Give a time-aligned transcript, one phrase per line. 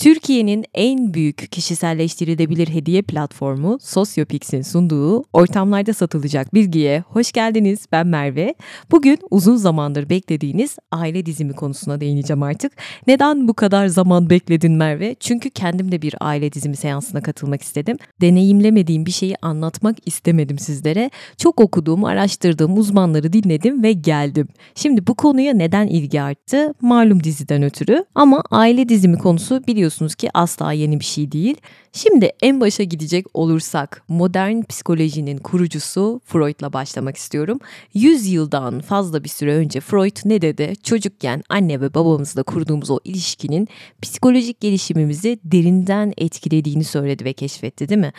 [0.00, 7.86] Türkiye'nin en büyük kişiselleştirilebilir hediye platformu Sosyopix'in sunduğu ortamlarda satılacak bilgiye hoş geldiniz.
[7.92, 8.54] Ben Merve.
[8.90, 12.72] Bugün uzun zamandır beklediğiniz aile dizimi konusuna değineceğim artık.
[13.06, 15.16] Neden bu kadar zaman bekledin Merve?
[15.20, 17.96] Çünkü kendim de bir aile dizimi seansına katılmak istedim.
[18.20, 21.10] Deneyimlemediğim bir şeyi anlatmak istemedim sizlere.
[21.36, 24.48] Çok okuduğum, araştırdığım uzmanları dinledim ve geldim.
[24.74, 26.74] Şimdi bu konuya neden ilgi arttı?
[26.80, 28.04] Malum diziden ötürü.
[28.14, 31.56] Ama aile dizimi konusu biliyorsunuz biliyorsunuz ki asla yeni bir şey değil.
[31.92, 37.58] Şimdi en başa gidecek olursak modern psikolojinin kurucusu Freud'la başlamak istiyorum.
[37.94, 40.72] 100 yıldan fazla bir süre önce Freud ne dedi?
[40.82, 43.68] Çocukken anne ve babamızla kurduğumuz o ilişkinin
[44.02, 48.12] psikolojik gelişimimizi derinden etkilediğini söyledi ve keşfetti değil mi?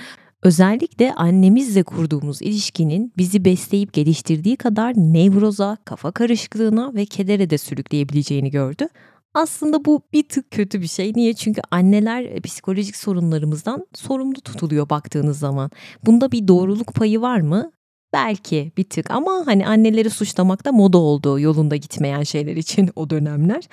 [0.43, 8.51] Özellikle annemizle kurduğumuz ilişkinin bizi besleyip geliştirdiği kadar nevroza, kafa karışıklığına ve kedere de sürükleyebileceğini
[8.51, 8.87] gördü.
[9.33, 11.13] Aslında bu bir tık kötü bir şey.
[11.15, 11.33] Niye?
[11.33, 15.71] Çünkü anneler e, psikolojik sorunlarımızdan sorumlu tutuluyor baktığınız zaman.
[16.05, 17.71] Bunda bir doğruluk payı var mı?
[18.13, 23.09] Belki bir tık ama hani anneleri suçlamak da moda oldu yolunda gitmeyen şeyler için o
[23.09, 23.63] dönemler.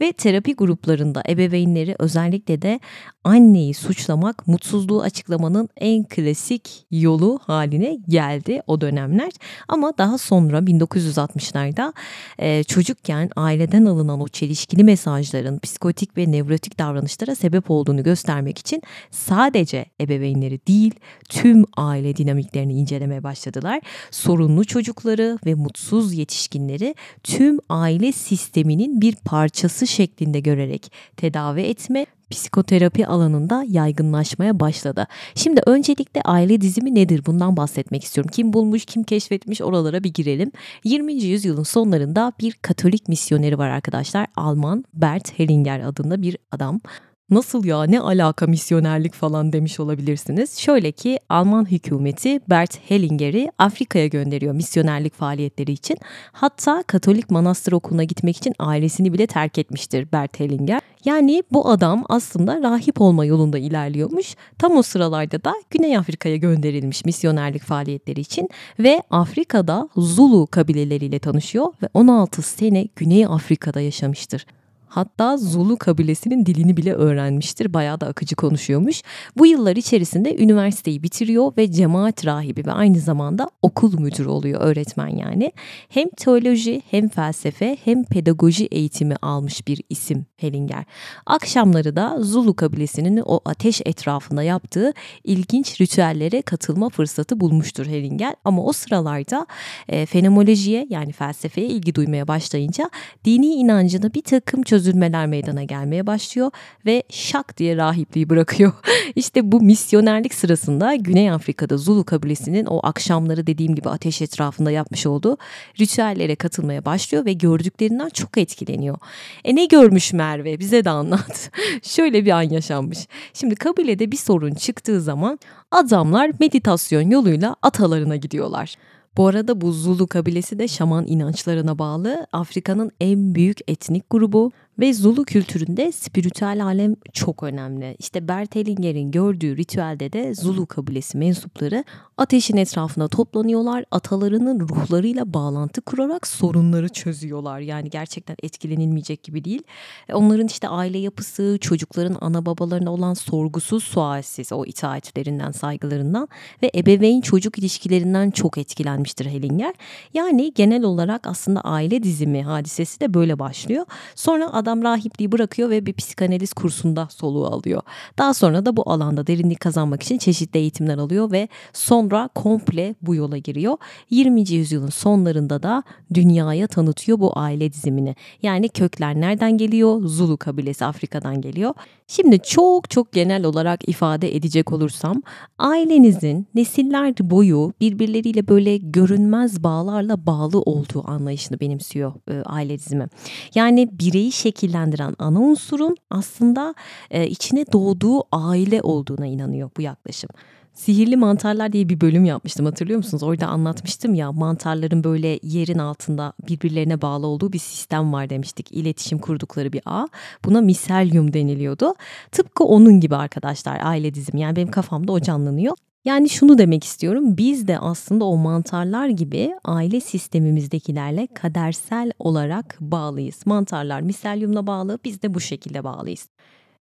[0.00, 2.80] Ve terapi gruplarında ebeveynleri özellikle de
[3.24, 9.30] anneyi suçlamak mutsuzluğu açıklamanın en klasik yolu haline geldi o dönemler.
[9.68, 11.92] Ama daha sonra 1960'larda
[12.38, 18.82] e, çocukken aileden alınan o çelişkili mesajların psikotik ve nevrotik davranışlara sebep olduğunu göstermek için
[19.10, 20.94] sadece ebeveynleri değil
[21.28, 23.80] tüm aile dinamiklerini incelemeye başladılar
[24.10, 33.06] sorunlu çocukları ve mutsuz yetişkinleri tüm aile sisteminin bir parçası şeklinde görerek tedavi etme psikoterapi
[33.06, 35.06] alanında yaygınlaşmaya başladı.
[35.34, 38.30] Şimdi öncelikle aile dizimi nedir bundan bahsetmek istiyorum.
[38.34, 40.52] Kim bulmuş, kim keşfetmiş oralara bir girelim.
[40.84, 41.14] 20.
[41.14, 44.26] yüzyılın sonlarında bir Katolik misyoneri var arkadaşlar.
[44.36, 46.80] Alman Bert Hellinger adında bir adam.
[47.30, 50.58] Nasıl ya ne alaka misyonerlik falan demiş olabilirsiniz.
[50.58, 55.98] Şöyle ki Alman hükümeti Bert Hellinger'i Afrika'ya gönderiyor misyonerlik faaliyetleri için.
[56.32, 60.80] Hatta Katolik manastır okuluna gitmek için ailesini bile terk etmiştir Bert Hellinger.
[61.04, 64.34] Yani bu adam aslında rahip olma yolunda ilerliyormuş.
[64.58, 68.48] Tam o sıralarda da Güney Afrika'ya gönderilmiş misyonerlik faaliyetleri için
[68.78, 74.46] ve Afrika'da Zulu kabileleriyle tanışıyor ve 16 sene Güney Afrika'da yaşamıştır.
[74.88, 77.74] Hatta Zulu kabilesinin dilini bile öğrenmiştir.
[77.74, 79.02] Bayağı da akıcı konuşuyormuş.
[79.36, 85.08] Bu yıllar içerisinde üniversiteyi bitiriyor ve cemaat rahibi ve aynı zamanda okul müdürü oluyor öğretmen
[85.08, 85.52] yani.
[85.88, 90.84] Hem teoloji hem felsefe hem pedagoji eğitimi almış bir isim Hellinger.
[91.26, 94.92] Akşamları da Zulu kabilesinin o ateş etrafında yaptığı
[95.24, 98.34] ilginç ritüellere katılma fırsatı bulmuştur Hellinger.
[98.44, 99.46] Ama o sıralarda
[99.88, 102.90] e, fenomenolojiye yani felsefeye ilgi duymaya başlayınca
[103.24, 106.50] dini inancına bir takım çözülmeler meydana gelmeye başlıyor
[106.86, 108.72] ve şak diye rahipliği bırakıyor.
[109.16, 115.06] İşte bu misyonerlik sırasında Güney Afrika'da Zulu kabilesinin o akşamları dediğim gibi ateş etrafında yapmış
[115.06, 115.36] olduğu
[115.80, 118.98] ritüellere katılmaya başlıyor ve gördüklerinden çok etkileniyor.
[119.44, 121.50] E ne görmüş Merve bize de anlat.
[121.82, 122.98] Şöyle bir an yaşanmış.
[123.32, 125.38] Şimdi kabilede bir sorun çıktığı zaman
[125.70, 128.74] adamlar meditasyon yoluyla atalarına gidiyorlar.
[129.16, 134.94] Bu arada bu Zulu kabilesi de şaman inançlarına bağlı Afrika'nın en büyük etnik grubu ve
[134.94, 137.96] Zulu kültüründe spiritüel alem çok önemli.
[137.98, 141.84] İşte Bert Hellinger'in gördüğü ritüelde de Zulu kabilesi mensupları
[142.16, 143.84] ateşin etrafına toplanıyorlar.
[143.90, 147.60] Atalarının ruhlarıyla bağlantı kurarak sorunları çözüyorlar.
[147.60, 149.62] Yani gerçekten etkilenilmeyecek gibi değil.
[150.08, 156.28] E, onların işte aile yapısı, çocukların ana babalarına olan sorgusuz sualsiz o itaatlerinden, saygılarından
[156.62, 159.74] ve ebeveyn çocuk ilişkilerinden çok etkilenmiştir Hellinger.
[160.14, 163.86] Yani genel olarak aslında aile dizimi hadisesi de böyle başlıyor.
[164.14, 167.82] Sonra adam adam rahipliği bırakıyor ve bir psikanaliz kursunda soluğu alıyor.
[168.18, 173.14] Daha sonra da bu alanda derinlik kazanmak için çeşitli eğitimler alıyor ve sonra komple bu
[173.14, 173.76] yola giriyor.
[174.10, 174.50] 20.
[174.50, 175.82] yüzyılın sonlarında da
[176.14, 178.16] dünyaya tanıtıyor bu aile dizimini.
[178.42, 180.00] Yani kökler nereden geliyor?
[180.04, 181.74] Zulu kabilesi Afrika'dan geliyor.
[182.10, 185.22] Şimdi çok çok genel olarak ifade edecek olursam
[185.58, 193.06] ailenizin nesiller boyu birbirleriyle böyle görünmez bağlarla bağlı olduğu anlayışını benimsiyor e, aile dizimi.
[193.54, 196.74] Yani bireyi şekillendiren ana unsurun aslında
[197.10, 200.30] e, içine doğduğu aile olduğuna inanıyor bu yaklaşım.
[200.74, 203.22] Sihirli mantarlar diye bir bölüm yapmıştım hatırlıyor musunuz?
[203.22, 208.72] Orada anlatmıştım ya mantarların böyle yerin altında birbirlerine bağlı olduğu bir sistem var demiştik.
[208.72, 210.08] İletişim kurdukları bir ağ.
[210.44, 211.94] Buna miselyum deniliyordu.
[212.32, 214.36] Tıpkı onun gibi arkadaşlar aile dizim.
[214.36, 215.76] Yani benim kafamda o canlanıyor.
[216.04, 217.36] Yani şunu demek istiyorum.
[217.36, 223.46] Biz de aslında o mantarlar gibi aile sistemimizdekilerle kadersel olarak bağlıyız.
[223.46, 226.28] Mantarlar miselyumla bağlı, biz de bu şekilde bağlıyız.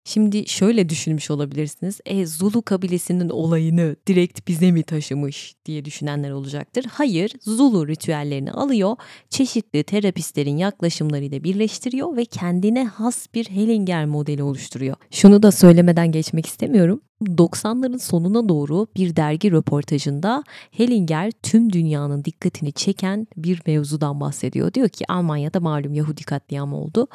[0.08, 2.00] Şimdi şöyle düşünmüş olabilirsiniz.
[2.06, 6.86] E Zulu kabilesinin olayını direkt bize mi taşımış diye düşünenler olacaktır.
[6.92, 8.96] Hayır, Zulu ritüellerini alıyor,
[9.30, 14.96] çeşitli terapistlerin yaklaşımlarıyla birleştiriyor ve kendine has bir Hellinger modeli oluşturuyor.
[15.12, 17.02] Şunu da söylemeden geçmek istemiyorum.
[17.22, 24.74] 90'ların sonuna doğru bir dergi röportajında Hellinger tüm dünyanın dikkatini çeken bir mevzudan bahsediyor.
[24.74, 27.08] Diyor ki Almanya'da malum Yahudi katliamı oldu.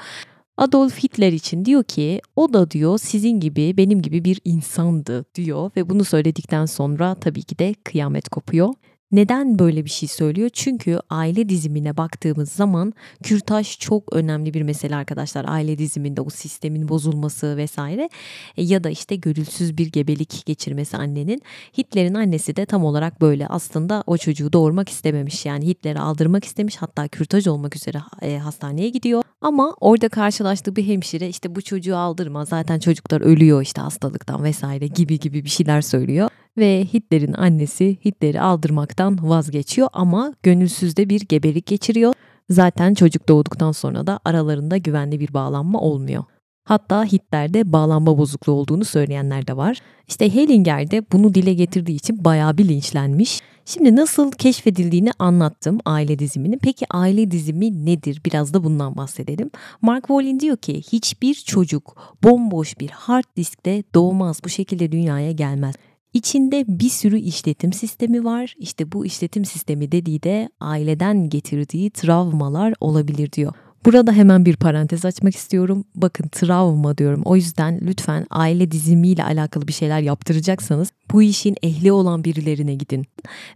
[0.61, 5.71] Adolf Hitler için diyor ki o da diyor sizin gibi benim gibi bir insandı diyor
[5.77, 8.75] ve bunu söyledikten sonra tabii ki de kıyamet kopuyor.
[9.12, 10.51] Neden böyle bir şey söylüyor?
[10.53, 12.93] Çünkü aile dizimine baktığımız zaman
[13.23, 15.45] kürtaj çok önemli bir mesele arkadaşlar.
[15.49, 18.09] Aile diziminde o sistemin bozulması vesaire
[18.57, 21.43] e, ya da işte gönülsüz bir gebelik geçirmesi annenin.
[21.79, 25.47] Hitler'in annesi de tam olarak böyle aslında o çocuğu doğurmak istememiş.
[25.47, 29.23] Yani Hitler'i aldırmak istemiş hatta kürtaj olmak üzere e, hastaneye gidiyor.
[29.41, 34.87] Ama orada karşılaştığı bir hemşire işte bu çocuğu aldırma zaten çocuklar ölüyor işte hastalıktan vesaire
[34.87, 41.67] gibi gibi bir şeyler söylüyor ve Hitler'in annesi Hitler'i aldırmaktan vazgeçiyor ama gönülsüzde bir gebelik
[41.67, 42.14] geçiriyor.
[42.50, 46.25] Zaten çocuk doğduktan sonra da aralarında güvenli bir bağlanma olmuyor.
[46.64, 49.79] Hatta Hitler'de bağlanma bozukluğu olduğunu söyleyenler de var.
[50.08, 53.41] İşte Hellinger de bunu dile getirdiği için bayağı bir linçlenmiş.
[53.64, 56.58] Şimdi nasıl keşfedildiğini anlattım aile dizimini.
[56.58, 58.20] Peki aile dizimi nedir?
[58.26, 59.50] Biraz da bundan bahsedelim.
[59.82, 64.41] Mark Wallin diyor ki hiçbir çocuk bomboş bir hard diskte doğmaz.
[64.44, 65.75] Bu şekilde dünyaya gelmez.
[66.15, 68.55] İçinde bir sürü işletim sistemi var.
[68.59, 73.53] İşte bu işletim sistemi dediği de aileden getirdiği travmalar olabilir diyor.
[73.85, 75.85] Burada hemen bir parantez açmak istiyorum.
[75.95, 77.23] Bakın travma diyorum.
[77.25, 83.07] O yüzden lütfen aile dizimiyle alakalı bir şeyler yaptıracaksanız bu işin ehli olan birilerine gidin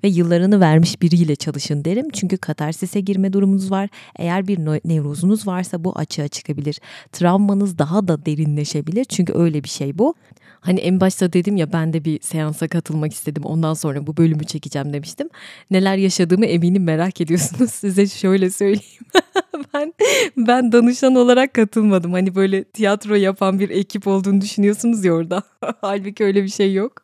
[0.04, 2.10] ve yıllarını vermiş biriyle çalışın derim.
[2.12, 3.88] Çünkü katarsise girme durumunuz var.
[4.16, 6.80] Eğer bir nevrozunuz varsa bu açığa çıkabilir.
[7.12, 9.04] Travmanız daha da derinleşebilir.
[9.04, 10.14] Çünkü öyle bir şey bu.
[10.64, 13.42] Hani en başta dedim ya ben de bir seansa katılmak istedim.
[13.44, 15.28] Ondan sonra bu bölümü çekeceğim demiştim.
[15.70, 17.70] Neler yaşadığımı eminim merak ediyorsunuz.
[17.70, 19.04] Size şöyle söyleyeyim.
[19.74, 19.94] ben
[20.36, 22.12] ben danışan olarak katılmadım.
[22.12, 25.42] Hani böyle tiyatro yapan bir ekip olduğunu düşünüyorsunuz ya orada.
[25.80, 27.02] Halbuki öyle bir şey yok.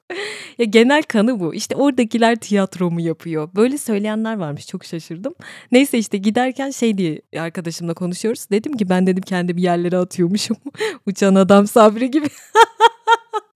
[0.58, 1.54] ya genel kanı bu.
[1.54, 3.48] İşte oradakiler tiyatro mu yapıyor?
[3.56, 4.66] Böyle söyleyenler varmış.
[4.66, 5.34] Çok şaşırdım.
[5.72, 8.46] Neyse işte giderken şey diye arkadaşımla konuşuyoruz.
[8.50, 10.56] Dedim ki ben dedim kendi bir yerlere atıyormuşum.
[11.06, 12.26] Uçan adam Sabri gibi.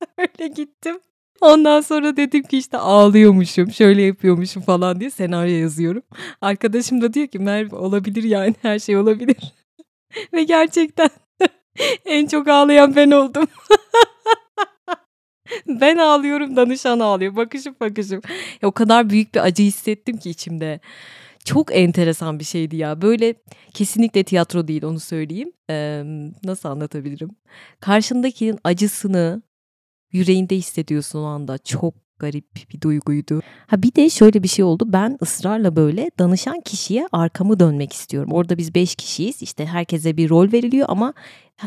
[0.19, 0.99] Öyle gittim.
[1.41, 6.03] Ondan sonra dedim ki işte ağlıyormuşum, şöyle yapıyormuşum falan diye senaryo yazıyorum.
[6.41, 9.37] Arkadaşım da diyor ki Merve olabilir yani her şey olabilir.
[10.33, 11.11] Ve gerçekten
[12.05, 13.47] en çok ağlayan ben oldum.
[15.67, 17.37] ben ağlıyorum, danışan ağlıyor.
[17.37, 18.21] Bakışım bakışım.
[18.63, 20.81] Ya, o kadar büyük bir acı hissettim ki içimde.
[21.45, 23.03] Çok enteresan bir şeydi ya.
[23.03, 23.35] Böyle
[23.75, 25.53] kesinlikle tiyatro değil onu söyleyeyim.
[25.71, 26.03] Ee,
[26.45, 27.31] nasıl anlatabilirim?
[27.81, 29.43] Karşındakinin acısını,
[30.15, 31.59] yüreğinde hissediyorsun o anda.
[31.59, 33.41] Çok garip bir duyguydu.
[33.67, 34.85] Ha bir de şöyle bir şey oldu.
[34.87, 38.33] Ben ısrarla böyle danışan kişiye arkamı dönmek istiyorum.
[38.33, 39.43] Orada biz beş kişiyiz.
[39.43, 41.15] İşte herkese bir rol veriliyor ama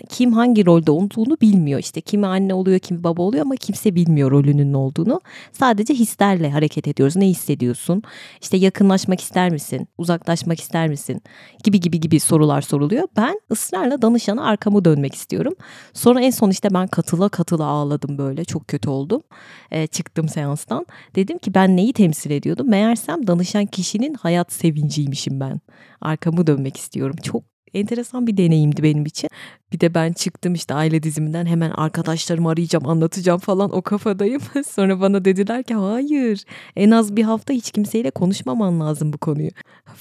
[0.10, 1.80] kim hangi rolde olduğunu bilmiyor.
[1.80, 5.22] İşte kimi anne oluyor, kimi baba oluyor ama kimse bilmiyor rolünün ne olduğunu.
[5.52, 7.16] Sadece hislerle hareket ediyoruz.
[7.16, 8.04] Ne hissediyorsun?
[8.42, 9.88] İşte yakınlaşmak ister misin?
[9.98, 11.22] Uzaklaşmak ister misin?
[11.64, 13.08] Gibi gibi gibi sorular soruluyor.
[13.18, 15.54] Ben ısrarla danışana arkamı dönmek istiyorum.
[15.94, 18.46] Sonra en son işte ben katıla katıla ağladım böyle.
[18.46, 19.22] Çok kötü oldum.
[19.72, 20.86] E, çıktım seanstan.
[21.16, 22.70] Dedim ki ben neyi temsil ediyordum?
[22.70, 25.60] Meğersem danışan kişinin hayat sevinciymişim ben.
[26.02, 27.16] Arkamı dönmek istiyorum.
[27.24, 29.30] Çok enteresan bir deneyimdi benim için.
[29.74, 34.42] Bir de ben çıktım işte aile diziminden hemen arkadaşlarımı arayacağım anlatacağım falan o kafadayım.
[34.68, 36.44] Sonra bana dediler ki hayır
[36.76, 39.50] en az bir hafta hiç kimseyle konuşmaman lazım bu konuyu.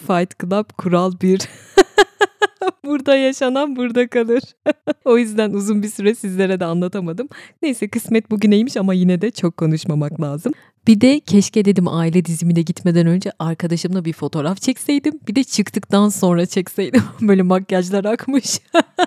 [0.06, 1.40] Fight Club kural bir.
[2.86, 4.42] burada yaşanan burada kalır.
[5.04, 7.28] o yüzden uzun bir süre sizlere de anlatamadım.
[7.62, 10.52] Neyse kısmet bugüneymiş ama yine de çok konuşmamak lazım.
[10.86, 15.20] Bir de keşke dedim aile dizimine gitmeden önce arkadaşımla bir fotoğraf çekseydim.
[15.28, 17.02] Bir de çıktıktan sonra çekseydim.
[17.20, 18.60] Böyle makyajlar akmış.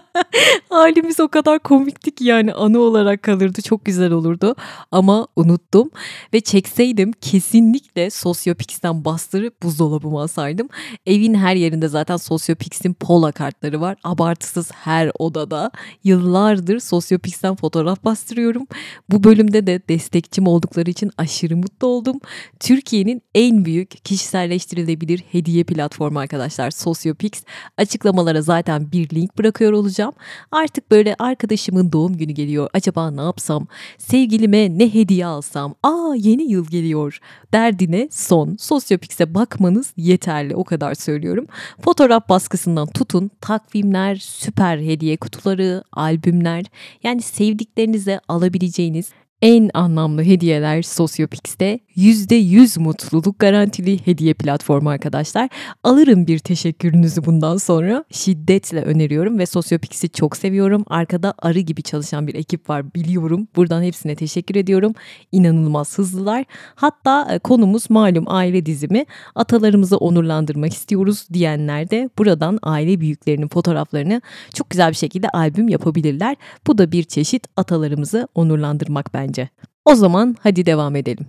[0.69, 3.61] Halimiz o kadar komikti ki yani anı olarak kalırdı.
[3.61, 4.55] Çok güzel olurdu.
[4.91, 5.91] Ama unuttum.
[6.33, 10.69] Ve çekseydim kesinlikle Sosyopix'ten bastırıp buzdolabıma asardım.
[11.05, 13.97] Evin her yerinde zaten Sosyopix'in pola kartları var.
[14.03, 15.71] Abartısız her odada.
[16.03, 18.67] Yıllardır Sosyopix'ten fotoğraf bastırıyorum.
[19.09, 22.19] Bu bölümde de destekçim oldukları için aşırı mutlu oldum.
[22.59, 27.31] Türkiye'nin en büyük kişiselleştirilebilir hediye platformu arkadaşlar Sosyopix.
[27.77, 30.13] Açıklamalara zaten bir link bırakıyor olacağım.
[30.51, 32.69] Artık böyle arkadaşımın doğum günü geliyor.
[32.73, 33.67] Acaba ne yapsam?
[33.97, 35.75] Sevgilime ne hediye alsam?
[35.83, 37.19] Aa yeni yıl geliyor.
[37.53, 38.55] Derdine son.
[38.59, 40.55] Sosyopix'e bakmanız yeterli.
[40.55, 41.47] O kadar söylüyorum.
[41.81, 46.65] Fotoğraf baskısından tutun tak takvimler, süper hediye kutuları, albümler.
[47.03, 55.49] Yani sevdiklerinize alabileceğiniz en anlamlı hediyeler Sosyopix'te %100 mutluluk garantili hediye platformu arkadaşlar.
[55.83, 58.03] Alırım bir teşekkürünüzü bundan sonra.
[58.11, 60.83] Şiddetle öneriyorum ve Sosyopix'i çok seviyorum.
[60.87, 63.47] Arkada arı gibi çalışan bir ekip var biliyorum.
[63.55, 64.93] Buradan hepsine teşekkür ediyorum.
[65.31, 66.45] İnanılmaz hızlılar.
[66.75, 69.05] Hatta e, konumuz malum aile dizimi.
[69.35, 74.21] Atalarımızı onurlandırmak istiyoruz diyenler de buradan aile büyüklerinin fotoğraflarını
[74.53, 76.35] çok güzel bir şekilde albüm yapabilirler.
[76.67, 79.28] Bu da bir çeşit atalarımızı onurlandırmak bence.
[79.85, 81.27] O zaman hadi devam edelim.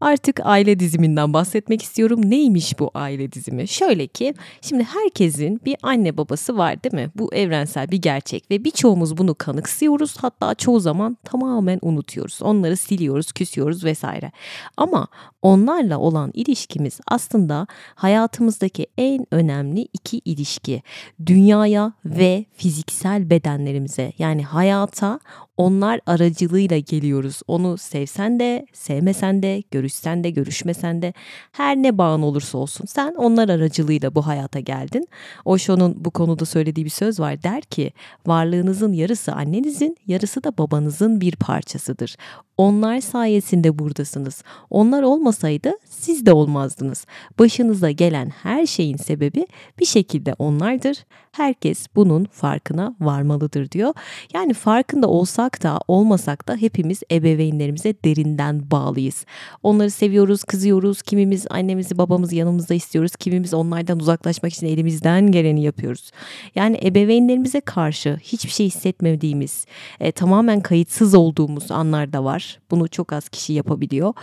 [0.00, 2.30] Artık aile diziminden bahsetmek istiyorum.
[2.30, 3.68] Neymiş bu aile dizimi?
[3.68, 7.10] Şöyle ki şimdi herkesin bir anne babası var değil mi?
[7.14, 10.16] Bu evrensel bir gerçek ve birçoğumuz bunu kanıksıyoruz.
[10.20, 12.42] Hatta çoğu zaman tamamen unutuyoruz.
[12.42, 14.32] Onları siliyoruz, küsüyoruz vesaire.
[14.76, 15.08] Ama
[15.42, 20.82] onlarla olan ilişkimiz aslında hayatımızdaki en önemli iki ilişki.
[21.26, 25.20] Dünyaya ve fiziksel bedenlerimize yani hayata
[25.56, 27.40] onlar aracılığıyla geliyoruz.
[27.46, 29.62] Onu sevsen de, sevmesen de,
[29.94, 31.12] görüşsen de, görüşmesen de
[31.52, 35.08] her ne bağın olursa olsun sen onlar aracılığıyla bu hayata geldin.
[35.44, 37.42] Osho'nun bu konuda söylediği bir söz var.
[37.42, 37.92] Der ki
[38.26, 42.16] varlığınızın yarısı annenizin, yarısı da babanızın bir parçasıdır.
[42.56, 44.42] Onlar sayesinde buradasınız.
[44.70, 47.06] Onlar olmasaydı siz de olmazdınız.
[47.38, 49.46] Başınıza gelen her şeyin sebebi
[49.80, 51.04] bir şekilde onlardır.
[51.32, 53.94] Herkes bunun farkına varmalıdır diyor.
[54.34, 59.26] Yani farkında olsak da olmasak da hepimiz ebeveynlerimize derinden bağlıyız.
[59.74, 61.02] Onları seviyoruz, kızıyoruz.
[61.02, 63.16] Kimimiz annemizi, babamızı yanımızda istiyoruz.
[63.16, 66.10] Kimimiz onlardan uzaklaşmak için elimizden geleni yapıyoruz.
[66.54, 69.66] Yani ebeveynlerimize karşı hiçbir şey hissetmediğimiz,
[70.00, 74.14] e, tamamen kayıtsız olduğumuz anlar da var bunu çok az kişi yapabiliyor.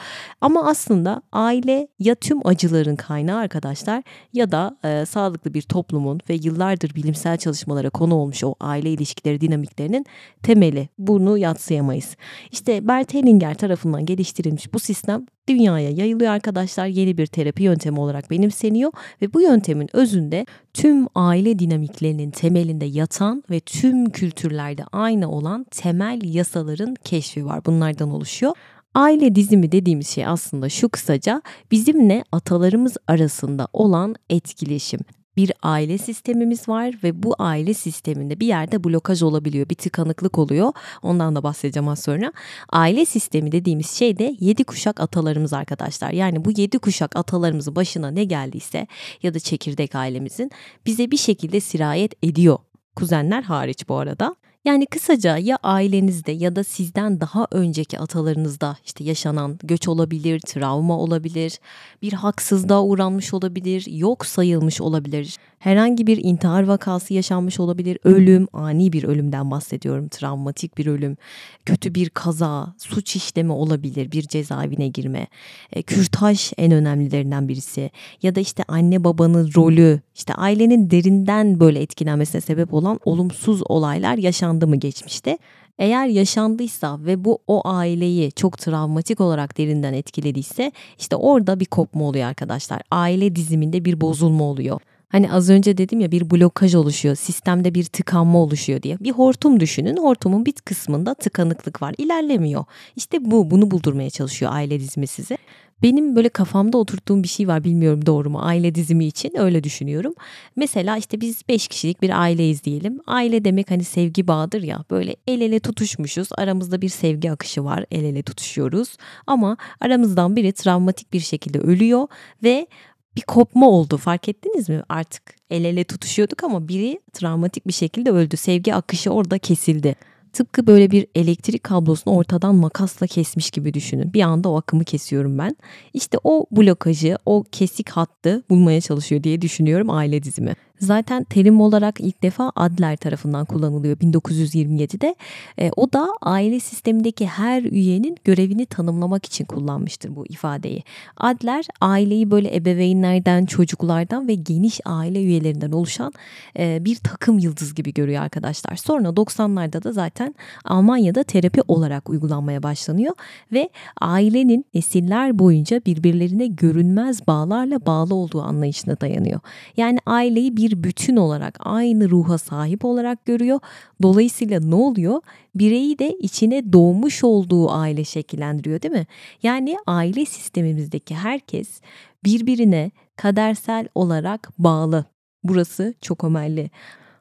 [0.42, 4.04] Ama aslında aile ya tüm acıların kaynağı arkadaşlar
[4.34, 9.42] ya da e, sağlıklı bir toplumun ve yıllardır bilimsel çalışmalara konu olmuş o aile ilişkileri
[9.42, 10.06] dinamiklerinin
[10.44, 10.90] temeli.
[10.98, 12.16] Bunu yatsıyamayız.
[12.52, 16.88] İşte Bert Hellinger tarafından geliştirilmiş bu sistem dünyaya yayılıyor arkadaşlar.
[16.88, 23.44] Yeni bir terapi yöntemi olarak benimseniyor ve bu yöntemin özünde tüm aile dinamiklerinin temelinde yatan
[23.50, 27.66] ve tüm kültürlerde aynı olan temel yasaların keşfi var.
[27.66, 28.54] Bunlardan oluşuyor.
[28.96, 35.00] Aile dizimi dediğimiz şey aslında şu kısaca bizimle atalarımız arasında olan etkileşim
[35.42, 40.74] bir aile sistemimiz var ve bu aile sisteminde bir yerde blokaj olabiliyor, bir tıkanıklık oluyor.
[41.02, 42.34] Ondan da bahsedeceğim az sonra.
[42.70, 46.12] Aile sistemi dediğimiz şey de yedi kuşak atalarımız arkadaşlar.
[46.12, 48.88] Yani bu yedi kuşak atalarımızın başına ne geldiyse
[49.24, 50.52] ya da çekirdek ailemizin
[50.86, 52.58] bize bir şekilde sirayet ediyor.
[52.96, 54.36] Kuzenler hariç bu arada.
[54.66, 60.98] Yani kısaca ya ailenizde ya da sizden daha önceki atalarınızda işte yaşanan göç olabilir, travma
[60.98, 61.60] olabilir,
[62.02, 65.38] bir haksızlığa uğranmış olabilir, yok sayılmış olabilir.
[65.60, 71.18] Herhangi bir intihar vakası yaşanmış olabilir, ölüm, ani bir ölümden bahsediyorum, travmatik bir ölüm,
[71.66, 75.28] kötü bir kaza, suç işlemi olabilir, bir cezaevine girme.
[75.74, 77.92] E, kürtaj en önemlilerinden birisi
[78.24, 84.18] ya da işte anne babanın rolü, işte ailenin derinden böyle etkilenmesine sebep olan olumsuz olaylar
[84.52, 85.38] yaşandı mı geçmişte?
[85.80, 92.04] Eğer yaşandıysa ve bu o aileyi çok travmatik olarak derinden etkilediyse işte orada bir kopma
[92.04, 92.82] oluyor arkadaşlar.
[92.92, 94.82] Aile diziminde bir bozulma oluyor.
[95.12, 99.00] Hani az önce dedim ya bir blokaj oluşuyor, sistemde bir tıkanma oluşuyor diye.
[99.00, 99.98] Bir hortum düşünün.
[99.98, 101.96] Hortumun bir kısmında tıkanıklık var.
[101.98, 102.66] İlerlemiyor.
[102.96, 105.38] İşte bu bunu buldurmaya çalışıyor aile dizimi size.
[105.84, 110.14] Benim böyle kafamda oturttuğum bir şey var bilmiyorum doğru mu aile dizimi için öyle düşünüyorum.
[110.56, 113.00] Mesela işte biz beş kişilik bir aileyiz diyelim.
[113.08, 117.86] Aile demek hani sevgi bağıdır ya böyle el ele tutuşmuşuz aramızda bir sevgi akışı var
[117.92, 118.98] el ele tutuşuyoruz.
[119.28, 122.08] Ama aramızdan biri travmatik bir şekilde ölüyor
[122.44, 122.68] ve
[123.16, 124.82] bir kopma oldu fark ettiniz mi?
[124.90, 128.38] Artık el ele tutuşuyorduk ama biri travmatik bir şekilde öldü.
[128.38, 129.96] Sevgi akışı orada kesildi.
[130.34, 134.14] Tıpkı böyle bir elektrik kablosunu ortadan makasla kesmiş gibi düşünün.
[134.14, 135.56] Bir anda o akımı kesiyorum ben.
[135.94, 140.56] İşte o blokajı, o kesik hattı bulmaya çalışıyor diye düşünüyorum aile dizimi.
[140.82, 145.16] Zaten terim olarak ilk defa Adler tarafından kullanılıyor 1927'de.
[145.60, 150.84] E, o da aile sistemindeki her üyenin görevini tanımlamak için kullanmıştır bu ifadeyi.
[151.18, 156.14] Adler aileyi böyle ebeveynlerden, çocuklardan ve geniş aile üyelerinden oluşan
[156.60, 158.76] e, bir takım yıldız gibi görüyor arkadaşlar.
[158.76, 160.36] Sonra 90'larda da zaten
[160.66, 163.16] Almanya'da terapi olarak uygulanmaya başlanıyor
[163.52, 163.70] ve
[164.02, 169.40] ailenin nesiller boyunca birbirlerine görünmez bağlarla bağlı olduğu anlayışına dayanıyor.
[169.78, 173.60] Yani aileyi bir bir bütün olarak aynı ruha sahip olarak görüyor.
[174.02, 175.22] Dolayısıyla ne oluyor?
[175.56, 179.08] Bireyi de içine doğmuş olduğu aile şekillendiriyor değil mi?
[179.44, 181.82] Yani aile sistemimizdeki herkes
[182.24, 185.06] birbirine kadersel olarak bağlı.
[185.44, 186.70] Burası çok önemli.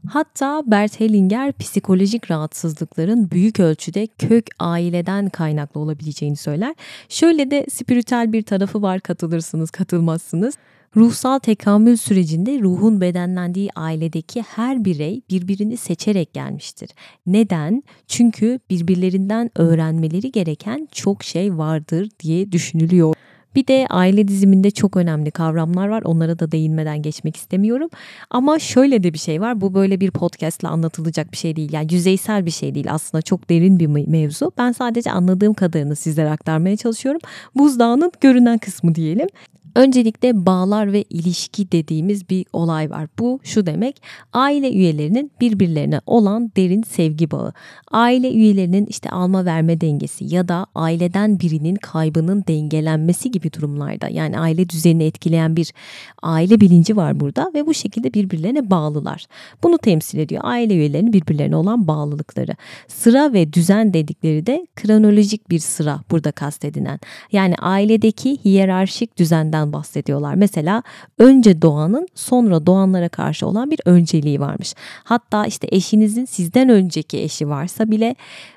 [0.08, 6.74] Hatta Bert Hellinger psikolojik rahatsızlıkların büyük ölçüde kök aileden kaynaklı olabileceğini söyler.
[7.08, 10.54] Şöyle de spiritüel bir tarafı var katılırsınız katılmazsınız.
[10.96, 16.90] Ruhsal tekamül sürecinde ruhun bedenlendiği ailedeki her birey birbirini seçerek gelmiştir.
[17.26, 17.82] Neden?
[18.06, 23.14] Çünkü birbirlerinden öğrenmeleri gereken çok şey vardır diye düşünülüyor.
[23.54, 26.02] Bir de aile diziminde çok önemli kavramlar var.
[26.02, 27.88] Onlara da değinmeden geçmek istemiyorum.
[28.30, 29.60] Ama şöyle de bir şey var.
[29.60, 31.72] Bu böyle bir podcastla anlatılacak bir şey değil.
[31.72, 32.92] Yani yüzeysel bir şey değil.
[32.92, 34.52] Aslında çok derin bir mevzu.
[34.58, 37.20] Ben sadece anladığım kadarını sizlere aktarmaya çalışıyorum.
[37.54, 39.28] Buzdağının görünen kısmı diyelim.
[39.74, 43.08] Öncelikle bağlar ve ilişki dediğimiz bir olay var.
[43.18, 47.52] Bu şu demek aile üyelerinin birbirlerine olan derin sevgi bağı.
[47.90, 54.38] Aile üyelerinin işte alma verme dengesi ya da aileden birinin kaybının dengelenmesi gibi durumlarda yani
[54.38, 55.72] aile düzenini etkileyen bir
[56.22, 59.26] aile bilinci var burada ve bu şekilde birbirlerine bağlılar.
[59.62, 62.52] Bunu temsil ediyor aile üyelerinin birbirlerine olan bağlılıkları.
[62.88, 67.00] Sıra ve düzen dedikleri de kronolojik bir sıra burada kastedilen.
[67.32, 70.34] Yani ailedeki hiyerarşik düzenden şeylerden bahsediyorlar.
[70.34, 70.82] Mesela
[71.18, 74.74] önce doğanın sonra doğanlara karşı olan bir önceliği varmış.
[75.04, 78.16] Hatta işte eşinizin sizden önceki eşi varsa bile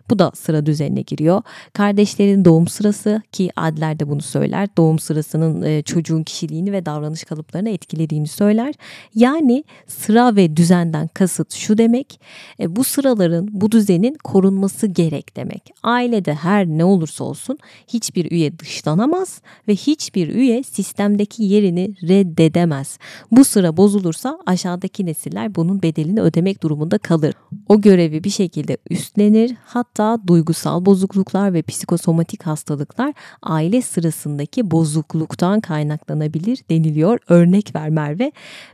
[0.10, 1.42] bu da sıra düzenine giriyor.
[1.74, 4.70] Kardeşlerin doğum sırası ki Adler de bunu söyler.
[4.78, 8.74] Doğum sırasının e, çocuğun kişiliğini ve davranış kalıplarını etkilediğini söyler.
[9.16, 12.20] Yani sıra ve düzenden kasıt şu demek.
[12.60, 15.72] E, bu sıraların, bu düzenin korunması gerek demek.
[15.84, 17.58] Ailede her ne olursa olsun
[17.88, 22.98] hiçbir üye dışlanamaz ve hiçbir üye sistemdeki yerini reddedemez.
[23.32, 27.34] Bu sıra bozulursa aşağıdaki nesiller bunun bedelini ödemek durumunda kalır.
[27.70, 29.56] O görevi bir şekilde üstlenir.
[29.66, 37.20] Hatta Hatta duygusal bozukluklar ve psikosomatik hastalıklar aile sırasındaki bozukluktan kaynaklanabilir deniliyor.
[37.30, 38.32] Örnek ver Merve.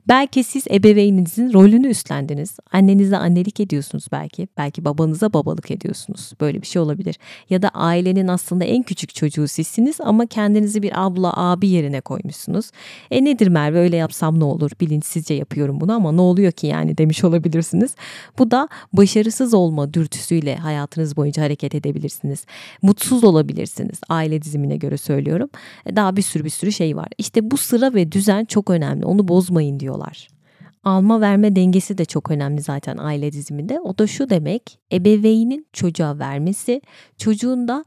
[0.08, 2.58] Belki siz ebeveyninizin rolünü üstlendiniz.
[2.72, 4.48] Annenize annelik ediyorsunuz belki.
[4.58, 6.32] Belki babanıza babalık ediyorsunuz.
[6.42, 7.16] Böyle bir şey olabilir.
[7.50, 12.72] Ya da ailenin aslında en küçük çocuğu sizsiniz ama kendinizi bir abla abi yerine koymuşsunuz.
[13.12, 14.72] E nedir Merve öyle yapsam ne olur?
[14.82, 17.96] Bilinçsizce yapıyorum bunu ama ne oluyor ki yani demiş olabilirsiniz.
[18.38, 22.45] Bu da başarısız olma dürtüsüyle hayatınız hayatınız boyunca hareket edebilirsiniz.
[22.81, 24.00] Mutsuz olabilirsiniz.
[24.09, 25.50] Aile dizimine göre söylüyorum.
[25.85, 27.07] E, daha bir sürü bir sürü şey var.
[27.17, 29.05] İşte bu sıra ve düzen çok önemli.
[29.05, 30.27] Onu bozmayın diyorlar.
[30.83, 33.79] Alma verme dengesi de çok önemli zaten aile diziminde.
[33.79, 36.81] O da şu demek, ebeveynin çocuğa vermesi,
[37.17, 37.83] çocuğun da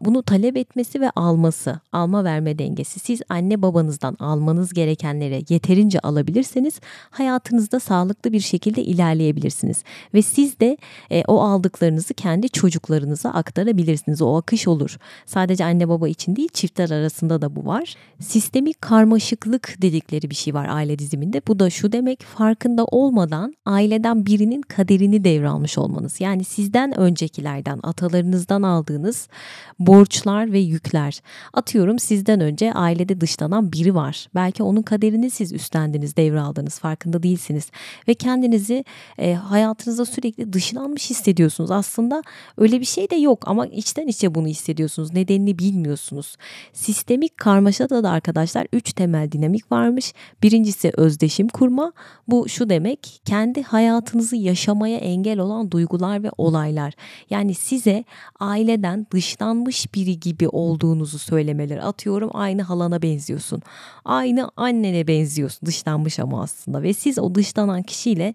[0.00, 3.00] bunu talep etmesi ve alması, alma verme dengesi.
[3.00, 9.84] Siz anne babanızdan almanız gerekenleri yeterince alabilirseniz hayatınızda sağlıklı bir şekilde ilerleyebilirsiniz.
[10.14, 10.76] Ve siz de
[11.10, 14.22] e, o aldıklarınızı kendi çocuklarınıza aktarabilirsiniz.
[14.22, 14.98] O akış olur.
[15.26, 17.94] Sadece anne baba için değil çiftler arasında da bu var.
[18.20, 21.42] Sistemik karmaşıklık dedikleri bir şey var aile diziminde.
[21.48, 26.20] Bu da şu demek farkında olmadan aileden birinin kaderini devralmış olmanız.
[26.20, 29.28] Yani sizden öncekilerden, atalarınızdan aldığınız
[29.78, 31.20] borçlar ve yükler.
[31.52, 34.28] Atıyorum sizden önce ailede dışlanan biri var.
[34.34, 37.70] Belki onun kaderini siz üstlendiniz, devraldınız, farkında değilsiniz.
[38.08, 38.84] Ve kendinizi
[39.18, 41.70] e, hayatınızda sürekli dışlanmış hissediyorsunuz.
[41.70, 42.22] Aslında
[42.58, 45.12] öyle bir şey de yok ama içten içe bunu hissediyorsunuz.
[45.12, 46.36] Nedenini bilmiyorsunuz.
[46.72, 50.12] Sistemik karmaşada da arkadaşlar üç temel dinamik varmış.
[50.42, 51.92] Birincisi özdeşim kurma.
[52.28, 56.94] Bu şu demek kendi hayatınızı yaşamaya engel olan duygular ve olaylar.
[57.30, 58.04] Yani size
[58.40, 61.82] aileden dışlanmış dışlanmış biri gibi olduğunuzu söylemeleri.
[61.82, 63.62] Atıyorum aynı halana benziyorsun.
[64.04, 65.66] Aynı annene benziyorsun.
[65.66, 66.82] Dışlanmış ama aslında.
[66.82, 68.34] Ve siz o dışlanan kişiyle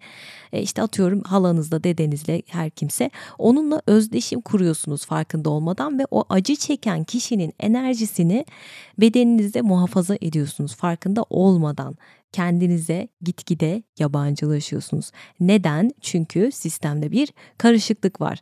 [0.54, 6.56] e, işte atıyorum halanızla, dedenizle her kimse onunla özdeşim kuruyorsunuz farkında olmadan ve o acı
[6.56, 8.46] çeken kişinin enerjisini
[8.98, 11.96] bedeninizde muhafaza ediyorsunuz farkında olmadan
[12.32, 15.12] kendinize gitgide yabancılaşıyorsunuz.
[15.40, 15.92] Neden?
[16.02, 18.40] Çünkü sistemde bir karışıklık var.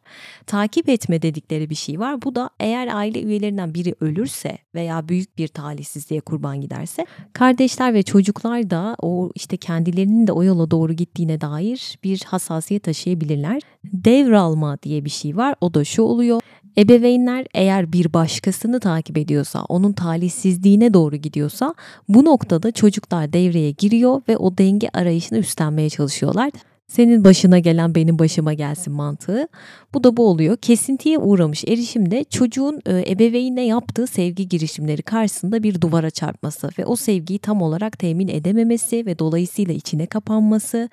[0.48, 2.22] Takip etme dedikleri bir şey var.
[2.22, 8.04] Bu da eğer aile üyelerinden biri ölürse veya büyük bir talihsizliğe kurban giderse kardeşler ve
[8.04, 13.62] çocuklar da o işte kendilerinin de o yola doğru gittiğine dair bir hassasiyet taşıyabilirler.
[13.84, 15.56] Devralma diye bir şey var.
[15.62, 16.42] O da şu oluyor.
[16.78, 21.76] Ebeveynler eğer bir başkasını takip ediyorsa, onun talihsizliğine doğru gidiyorsa
[22.10, 26.52] bu noktada çocuklar devreye giriyor ve o denge arayışını üstlenmeye çalışıyorlar.
[26.88, 29.48] Senin başına gelen benim başıma gelsin mantığı.
[29.94, 30.58] Bu da bu oluyor.
[30.58, 36.96] Kesintiye uğramış erişimde çocuğun e, ebeveynle yaptığı sevgi girişimleri karşısında bir duvara çarpması ve o
[36.96, 40.90] sevgiyi tam olarak temin edememesi ve dolayısıyla içine kapanması,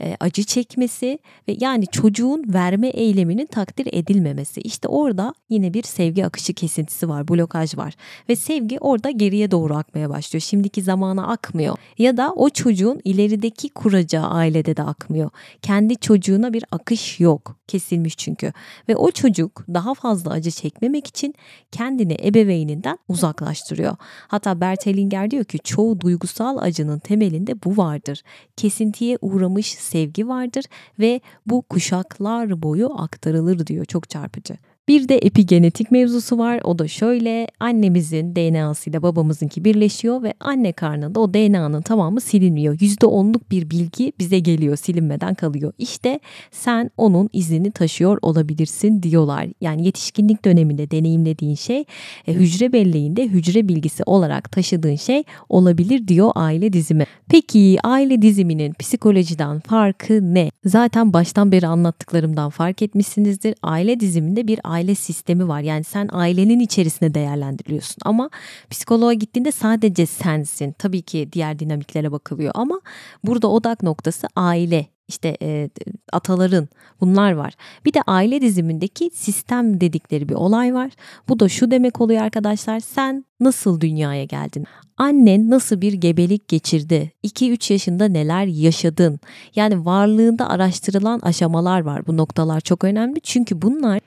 [0.00, 4.60] e, acı çekmesi ve yani çocuğun verme eyleminin takdir edilmemesi.
[4.60, 7.94] İşte orada yine bir sevgi akışı kesintisi var, blokaj var
[8.28, 10.42] ve sevgi orada geriye doğru akmaya başlıyor.
[10.42, 15.31] Şimdiki zamana akmıyor ya da o çocuğun ilerideki kuracağı ailede de akmıyor.
[15.62, 17.56] Kendi çocuğuna bir akış yok.
[17.66, 18.52] Kesilmiş çünkü.
[18.88, 21.34] Ve o çocuk daha fazla acı çekmemek için
[21.72, 23.96] kendini ebeveyninden uzaklaştırıyor.
[24.28, 28.22] Hatta Bert Hellinger diyor ki çoğu duygusal acının temelinde bu vardır.
[28.56, 30.64] Kesintiye uğramış sevgi vardır
[30.98, 33.84] ve bu kuşaklar boyu aktarılır diyor.
[33.84, 34.54] Çok çarpıcı.
[34.88, 36.60] Bir de epigenetik mevzusu var.
[36.64, 42.74] O da şöyle annemizin DNA'sı ile babamızınki birleşiyor ve anne karnında o DNA'nın tamamı silinmiyor.
[42.74, 45.72] %10'luk bir bilgi bize geliyor silinmeden kalıyor.
[45.78, 49.46] İşte sen onun izini taşıyor olabilirsin diyorlar.
[49.60, 51.84] Yani yetişkinlik döneminde deneyimlediğin şey
[52.26, 57.06] e, hücre belleğinde hücre bilgisi olarak taşıdığın şey olabilir diyor aile dizimi.
[57.28, 60.50] Peki aile diziminin psikolojiden farkı ne?
[60.64, 63.54] Zaten baştan beri anlattıklarımdan fark etmişsinizdir.
[63.62, 65.60] Aile diziminde bir aile sistemi var.
[65.60, 68.30] Yani sen ailenin içerisinde değerlendiriliyorsun ama
[68.70, 70.72] psikoloğa gittiğinde sadece sensin.
[70.78, 72.80] Tabii ki diğer dinamiklere bakılıyor ama
[73.24, 75.70] burada odak noktası aile işte e,
[76.12, 76.68] ataların
[77.00, 77.54] bunlar var.
[77.84, 80.90] Bir de aile dizimindeki sistem dedikleri bir olay var.
[81.28, 82.80] Bu da şu demek oluyor arkadaşlar.
[82.80, 84.66] Sen nasıl dünyaya geldin?
[84.96, 87.12] Annen nasıl bir gebelik geçirdi?
[87.24, 89.20] 2-3 yaşında neler yaşadın?
[89.56, 92.06] Yani varlığında araştırılan aşamalar var.
[92.06, 93.20] Bu noktalar çok önemli.
[93.20, 94.00] Çünkü bunlar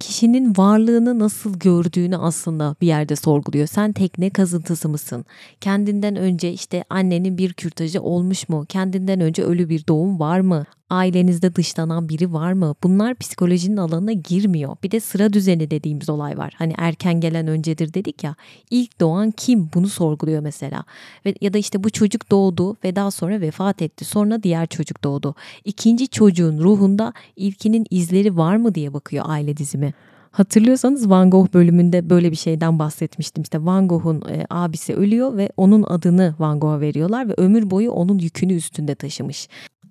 [0.00, 3.66] kişinin varlığını nasıl gördüğünü aslında bir yerde sorguluyor.
[3.66, 5.24] Sen tekne kazıntısı mısın?
[5.60, 8.66] Kendinden önce işte annenin bir kürtajı olmuş mu?
[8.68, 10.66] Kendinden önce ölü bir doğum var mı?
[10.90, 12.74] Ailenizde dışlanan biri var mı?
[12.82, 14.76] Bunlar psikolojinin alanına girmiyor.
[14.82, 16.54] Bir de sıra düzeni dediğimiz olay var.
[16.56, 18.34] Hani erken gelen öncedir dedik ya.
[18.70, 19.70] İlk doğan kim?
[19.74, 20.84] Bunu sorguluyor mesela.
[21.26, 24.04] Ve ya da işte bu çocuk doğdu ve daha sonra vefat etti.
[24.04, 25.34] Sonra diğer çocuk doğdu.
[25.64, 29.94] İkinci çocuğun ruhunda ilkinin izleri var mı diye bakıyor aile dizimi.
[30.30, 33.42] Hatırlıyorsanız Van Gogh bölümünde böyle bir şeyden bahsetmiştim.
[33.42, 37.90] İşte Van Gogh'un e, abisi ölüyor ve onun adını Van Gogh'a veriyorlar ve ömür boyu
[37.90, 39.48] onun yükünü üstünde taşımış.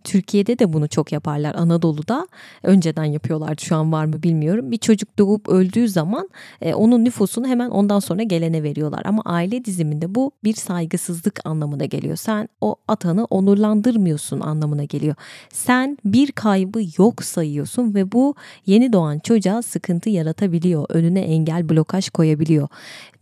[0.07, 2.27] Türkiye'de de bunu çok yaparlar Anadolu'da.
[2.63, 4.71] Önceden yapıyorlardı şu an var mı bilmiyorum.
[4.71, 6.29] Bir çocuk doğup öldüğü zaman
[6.61, 9.01] e, onun nüfusunu hemen ondan sonra gelene veriyorlar.
[9.05, 12.15] Ama aile diziminde bu bir saygısızlık anlamına geliyor.
[12.15, 15.15] Sen o atanı onurlandırmıyorsun anlamına geliyor.
[15.53, 20.85] Sen bir kaybı yok sayıyorsun ve bu yeni doğan çocuğa sıkıntı yaratabiliyor.
[20.89, 22.67] Önüne engel blokaj koyabiliyor.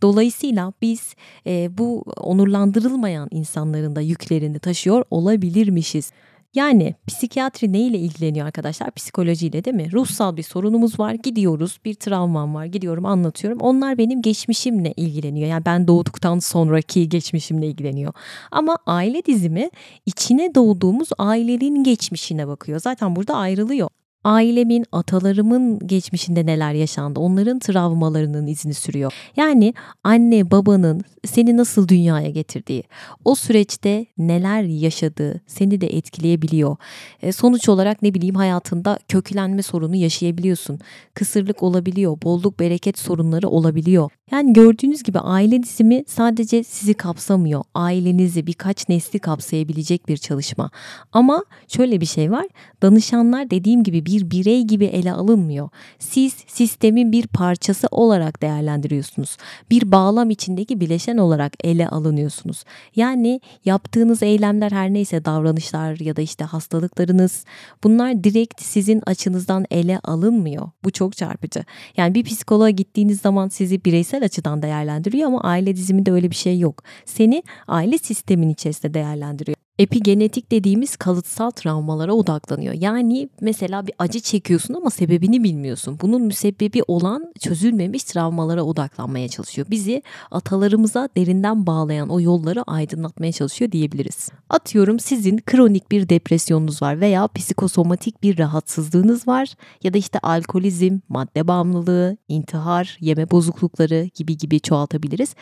[0.02, 1.14] Dolayısıyla biz
[1.46, 6.12] e, bu onurlandırılmayan insanların da yüklerini taşıyor olabilirmişiz.
[6.56, 8.90] Yani psikiyatri neyle ilgileniyor arkadaşlar?
[8.90, 9.92] Psikolojiyle değil mi?
[9.92, 11.14] Ruhsal bir sorunumuz var.
[11.14, 11.78] Gidiyoruz.
[11.84, 12.64] Bir travmam var.
[12.64, 13.60] Gidiyorum anlatıyorum.
[13.60, 15.48] Onlar benim geçmişimle ilgileniyor.
[15.48, 18.12] Yani ben doğduktan sonraki geçmişimle ilgileniyor.
[18.50, 19.70] Ama aile dizimi
[20.06, 22.80] içine doğduğumuz ailenin geçmişine bakıyor.
[22.80, 23.88] Zaten burada ayrılıyor
[24.26, 29.12] ailemin, atalarımın geçmişinde neler yaşandı, onların travmalarının izini sürüyor.
[29.36, 32.84] Yani anne babanın seni nasıl dünyaya getirdiği,
[33.24, 36.76] o süreçte neler yaşadığı seni de etkileyebiliyor.
[37.22, 40.78] E, sonuç olarak ne bileyim hayatında köklenme sorunu yaşayabiliyorsun.
[41.14, 44.10] Kısırlık olabiliyor, bolluk bereket sorunları olabiliyor.
[44.30, 47.64] Yani gördüğünüz gibi aile dizimi sadece sizi kapsamıyor.
[47.74, 50.70] Ailenizi birkaç nesli kapsayabilecek bir çalışma.
[51.12, 52.46] Ama şöyle bir şey var.
[52.82, 55.68] Danışanlar dediğim gibi bir birey gibi ele alınmıyor.
[55.98, 59.36] Siz sistemin bir parçası olarak değerlendiriyorsunuz.
[59.70, 62.64] Bir bağlam içindeki bileşen olarak ele alınıyorsunuz.
[62.96, 67.44] Yani yaptığınız eylemler her neyse davranışlar ya da işte hastalıklarınız
[67.84, 70.70] bunlar direkt sizin açınızdan ele alınmıyor.
[70.84, 71.64] Bu çok çarpıcı.
[71.96, 76.58] Yani bir psikoloğa gittiğiniz zaman sizi bireysel açıdan değerlendiriyor ama aile diziminde öyle bir şey
[76.58, 76.82] yok.
[77.04, 79.65] Seni aile sistemin içerisinde değerlendiriyor.
[79.78, 82.74] Epigenetik dediğimiz kalıtsal travmalara odaklanıyor.
[82.74, 85.98] Yani mesela bir acı çekiyorsun ama sebebini bilmiyorsun.
[86.02, 89.66] Bunun müsebbibi olan çözülmemiş travmalara odaklanmaya çalışıyor.
[89.70, 94.28] Bizi atalarımıza derinden bağlayan o yolları aydınlatmaya çalışıyor diyebiliriz.
[94.50, 100.98] Atıyorum sizin kronik bir depresyonunuz var veya psikosomatik bir rahatsızlığınız var ya da işte alkolizm,
[101.08, 105.34] madde bağımlılığı, intihar, yeme bozuklukları gibi gibi çoğaltabiliriz.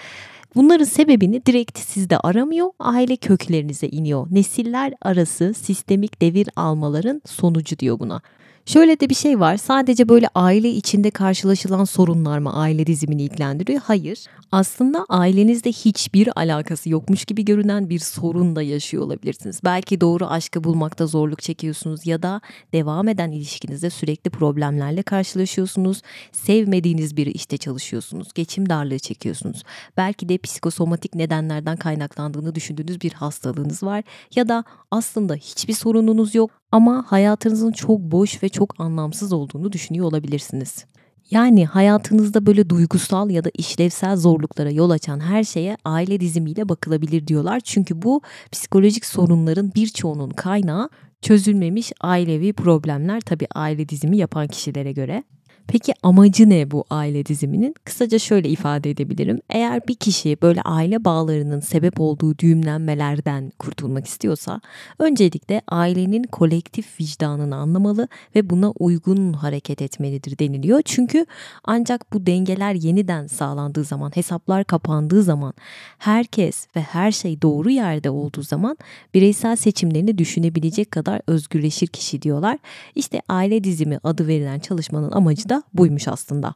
[0.55, 4.27] Bunların sebebini direkt sizde aramıyor, aile köklerinize iniyor.
[4.31, 8.23] Nesiller arası sistemik devir almaların sonucu diyor buna.
[8.67, 9.57] Şöyle de bir şey var.
[9.57, 13.81] Sadece böyle aile içinde karşılaşılan sorunlar mı aile dizimini ilgilendiriyor?
[13.85, 14.25] Hayır.
[14.53, 19.61] Aslında ailenizde hiçbir alakası yokmuş gibi görünen bir sorun da yaşıyor olabilirsiniz.
[19.65, 22.41] Belki doğru aşkı bulmakta zorluk çekiyorsunuz ya da
[22.73, 26.03] devam eden ilişkinizde sürekli problemlerle karşılaşıyorsunuz.
[26.33, 28.29] Sevmediğiniz bir işte çalışıyorsunuz.
[28.35, 29.63] Geçim darlığı çekiyorsunuz.
[29.97, 36.51] Belki de psikosomatik nedenlerden kaynaklandığını düşündüğünüz bir hastalığınız var ya da aslında hiçbir sorununuz yok
[36.75, 40.85] ama hayatınızın çok boş ve çok anlamsız olduğunu düşünüyor olabilirsiniz.
[41.31, 47.27] Yani hayatınızda böyle duygusal ya da işlevsel zorluklara yol açan her şeye aile dizimiyle bakılabilir
[47.27, 47.61] diyorlar.
[47.61, 50.89] Çünkü bu psikolojik sorunların birçoğunun kaynağı
[51.25, 55.25] Çözülmemiş ailevi problemler tabii aile dizimi yapan kişilere göre.
[55.69, 57.75] Peki amacı ne bu aile diziminin?
[57.85, 59.41] Kısaca şöyle ifade edebilirim.
[59.51, 64.61] Eğer bir kişi böyle aile bağlarının sebep olduğu düğümlenmelerden kurtulmak istiyorsa
[64.99, 70.83] öncelikle ailenin kolektif vicdanını anlamalı ve buna uygun hareket etmelidir deniliyor.
[70.85, 71.27] Çünkü
[71.65, 75.55] ancak bu dengeler yeniden sağlandığı zaman, hesaplar kapandığı zaman,
[75.99, 78.77] herkes ve her şey doğru yerde olduğu zaman
[79.15, 82.59] bireysel seçimlerini düşünebilecek kadar özgürleşir kişi diyorlar.
[82.95, 86.55] İşte aile dizimi adı verilen çalışmanın amacı da da buymuş aslında.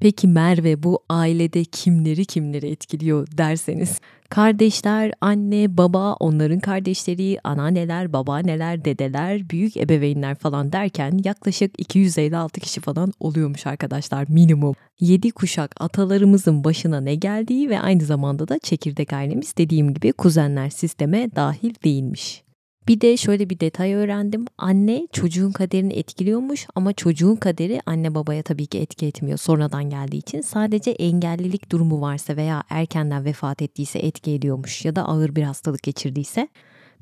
[0.00, 8.84] Peki Merve bu ailede kimleri kimleri etkiliyor derseniz kardeşler, anne, baba, onların kardeşleri, anneanneler, babaanneler,
[8.84, 14.74] dedeler, büyük ebeveynler falan derken yaklaşık 256 kişi falan oluyormuş arkadaşlar minimum.
[15.00, 20.70] 7 kuşak atalarımızın başına ne geldiği ve aynı zamanda da çekirdek ailemiz dediğim gibi kuzenler
[20.70, 22.42] sisteme dahil değilmiş.
[22.88, 24.44] Bir de şöyle bir detay öğrendim.
[24.58, 30.18] Anne çocuğun kaderini etkiliyormuş ama çocuğun kaderi anne babaya tabii ki etki etmiyor sonradan geldiği
[30.18, 30.40] için.
[30.40, 35.82] Sadece engellilik durumu varsa veya erkenden vefat ettiyse etki ediyormuş ya da ağır bir hastalık
[35.82, 36.48] geçirdiyse.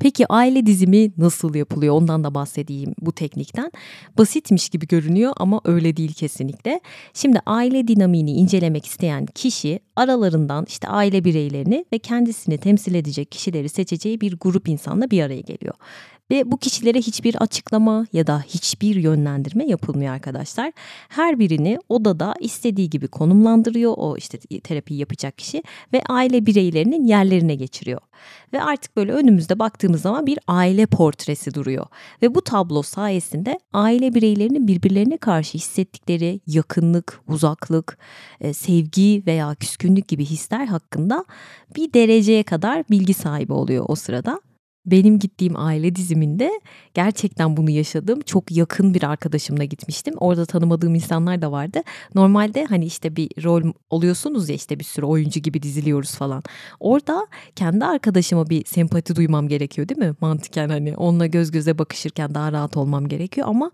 [0.00, 1.94] Peki aile dizimi nasıl yapılıyor?
[1.94, 3.72] Ondan da bahsedeyim bu teknikten.
[4.18, 6.80] Basitmiş gibi görünüyor ama öyle değil kesinlikle.
[7.14, 13.68] Şimdi aile dinamiğini incelemek isteyen kişi aralarından işte aile bireylerini ve kendisini temsil edecek kişileri
[13.68, 15.74] seçeceği bir grup insanla bir araya geliyor.
[16.30, 20.72] Ve bu kişilere hiçbir açıklama ya da hiçbir yönlendirme yapılmıyor arkadaşlar.
[21.08, 25.62] Her birini odada istediği gibi konumlandırıyor o işte terapiyi yapacak kişi
[25.92, 28.00] ve aile bireylerinin yerlerine geçiriyor.
[28.52, 31.86] Ve artık böyle önümüzde baktığımız zaman bir aile portresi duruyor.
[32.22, 37.98] Ve bu tablo sayesinde aile bireylerinin birbirlerine karşı hissettikleri yakınlık, uzaklık,
[38.40, 41.24] e, sevgi veya küskünlük gibi hisler hakkında
[41.76, 44.40] bir dereceye kadar bilgi sahibi oluyor o sırada
[44.86, 46.60] benim gittiğim aile diziminde
[46.94, 48.20] gerçekten bunu yaşadım.
[48.20, 50.14] Çok yakın bir arkadaşımla gitmiştim.
[50.16, 51.82] Orada tanımadığım insanlar da vardı.
[52.14, 56.42] Normalde hani işte bir rol oluyorsunuz ya işte bir sürü oyuncu gibi diziliyoruz falan.
[56.80, 60.14] Orada kendi arkadaşıma bir sempati duymam gerekiyor değil mi?
[60.20, 63.70] Mantıken hani onunla göz göze bakışırken daha rahat olmam gerekiyor ama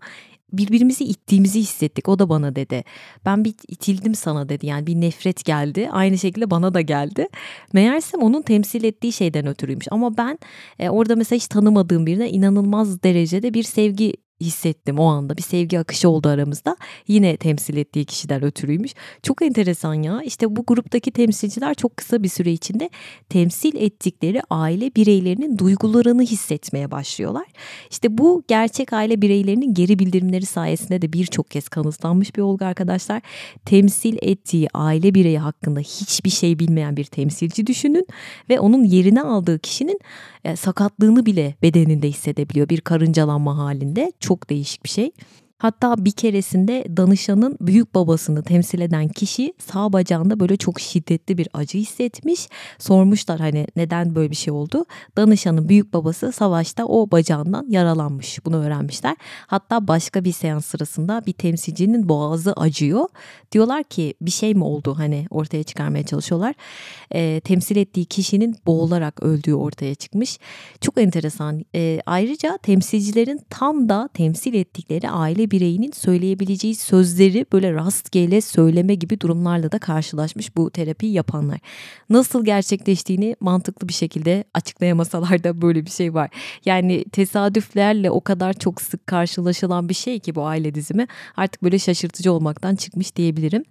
[0.53, 2.09] birbirimizi ittiğimizi hissettik.
[2.09, 2.83] O da bana dedi.
[3.25, 4.65] Ben bir itildim sana dedi.
[4.65, 5.89] Yani bir nefret geldi.
[5.91, 7.27] Aynı şekilde bana da geldi.
[7.73, 9.87] Meğersem onun temsil ettiği şeyden ötürüymüş.
[9.91, 10.39] Ama ben
[10.79, 15.37] e, orada mesela hiç tanımadığım birine inanılmaz derecede bir sevgi hissettim o anda.
[15.37, 16.77] Bir sevgi akışı oldu aramızda.
[17.07, 18.93] Yine temsil ettiği kişiden ötürüymüş.
[19.23, 20.21] Çok enteresan ya.
[20.21, 22.89] İşte bu gruptaki temsilciler çok kısa bir süre içinde
[23.29, 27.45] temsil ettikleri aile bireylerinin duygularını hissetmeye başlıyorlar.
[27.91, 33.21] İşte bu gerçek aile bireylerinin geri bildirimleri sayesinde de birçok kez kanıtlanmış bir olgu arkadaşlar.
[33.65, 38.07] Temsil ettiği aile bireyi hakkında hiçbir şey bilmeyen bir temsilci düşünün
[38.49, 39.99] ve onun yerine aldığı kişinin
[40.43, 44.11] e, sakatlığını bile bedeninde hissedebiliyor bir karıncalanma halinde.
[44.27, 45.11] Çok değişik bir şey.
[45.57, 51.47] Hatta bir keresinde danışanın büyük babasını temsil eden kişi sağ bacağında böyle çok şiddetli bir
[51.53, 52.47] acı hissetmiş.
[52.79, 54.85] Sormuşlar hani neden böyle bir şey oldu.
[55.17, 58.45] Danışanın büyük babası savaşta o bacağından yaralanmış.
[58.45, 59.15] Bunu öğrenmişler.
[59.47, 63.05] Hatta başka bir seans sırasında bir temsilcinin boğazı acıyor.
[63.51, 66.55] Diyorlar ki bir şey mi oldu hani ortaya çıkarmaya çalışıyorlar.
[67.11, 70.39] E, temsil ettiği kişinin boğularak öldüğü ortaya çıkmış.
[70.81, 71.65] Çok enteresan.
[71.75, 79.21] E, ayrıca temsilcilerin tam da temsil ettikleri aile bireyinin söyleyebileceği sözleri böyle rastgele söyleme gibi
[79.21, 81.59] durumlarla da karşılaşmış bu terapiyi yapanlar.
[82.09, 86.29] Nasıl gerçekleştiğini mantıklı bir şekilde açıklayamasalar da böyle bir şey var.
[86.65, 91.07] Yani tesadüflerle o kadar çok sık karşılaşılan bir şey ki bu aile dizimi
[91.37, 93.63] artık böyle şaşırtıcı olmaktan çıkmış diyebilirim.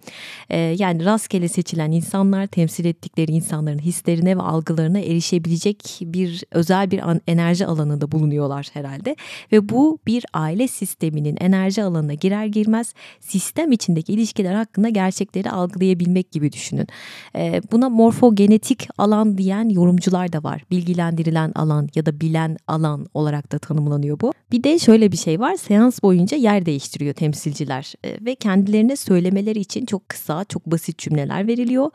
[0.49, 7.01] Ee, yani rastgele seçilen insanlar temsil ettikleri insanların hislerine ve algılarına erişebilecek bir özel bir
[7.27, 9.15] enerji alanında bulunuyorlar herhalde.
[9.51, 15.51] Ve bu bir aile sisteminin enerji enerji alanına girer girmez sistem içindeki ilişkiler hakkında gerçekleri
[15.51, 16.87] algılayabilmek gibi düşünün.
[17.35, 20.63] E, buna morfogenetik alan diyen yorumcular da var.
[20.71, 24.33] Bilgilendirilen alan ya da bilen alan olarak da tanımlanıyor bu.
[24.51, 25.55] Bir de şöyle bir şey var.
[25.55, 31.47] Seans boyunca yer değiştiriyor temsilciler e, ve kendilerine söylemeleri için çok kısa, çok basit cümleler
[31.47, 31.91] veriliyor.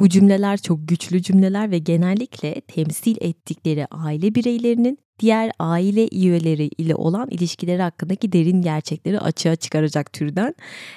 [0.00, 6.94] Bu cümleler çok güçlü cümleler ve genellikle temsil ettikleri aile bireylerinin diğer aile üyeleri ile
[6.94, 10.54] olan ilişkileri hakkındaki derin gerçekleri açığa çıkaracak türden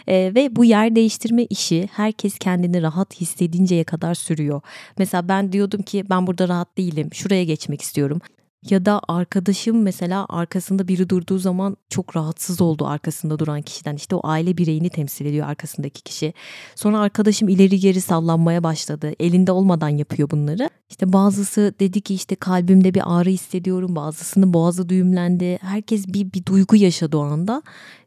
[0.07, 4.61] e, ve bu yer değiştirme işi herkes kendini rahat hissedinceye kadar sürüyor.
[4.97, 8.21] Mesela ben diyordum ki ben burada rahat değilim şuraya geçmek istiyorum
[8.69, 13.95] Ya da arkadaşım mesela arkasında biri durduğu zaman çok rahatsız oldu arkasında duran kişiden.
[13.95, 16.33] İşte o aile bireyini temsil ediyor arkasındaki kişi.
[16.75, 19.13] Sonra arkadaşım ileri geri sallanmaya başladı.
[19.19, 20.69] Elinde olmadan yapıyor bunları.
[20.89, 23.95] İşte bazısı dedi ki işte kalbimde bir ağrı hissediyorum.
[23.95, 25.57] Bazısının boğazı düğümlendi.
[25.61, 27.61] Herkes bir, bir duygu yaşadı o anda.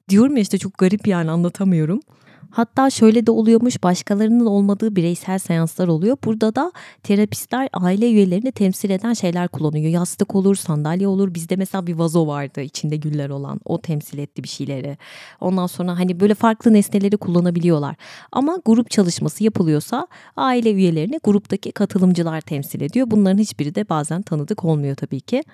[0.09, 2.01] Diyorum ya işte çok garip yani anlatamıyorum.
[2.50, 6.16] Hatta şöyle de oluyormuş başkalarının olmadığı bireysel seanslar oluyor.
[6.24, 9.90] Burada da terapistler aile üyelerini temsil eden şeyler kullanıyor.
[9.90, 11.34] Yastık olur, sandalye olur.
[11.34, 13.60] Bizde mesela bir vazo vardı içinde güller olan.
[13.64, 14.98] O temsil etti bir şeyleri.
[15.40, 17.96] Ondan sonra hani böyle farklı nesneleri kullanabiliyorlar.
[18.32, 23.10] Ama grup çalışması yapılıyorsa aile üyelerini gruptaki katılımcılar temsil ediyor.
[23.10, 25.44] Bunların hiçbiri de bazen tanıdık olmuyor tabii ki.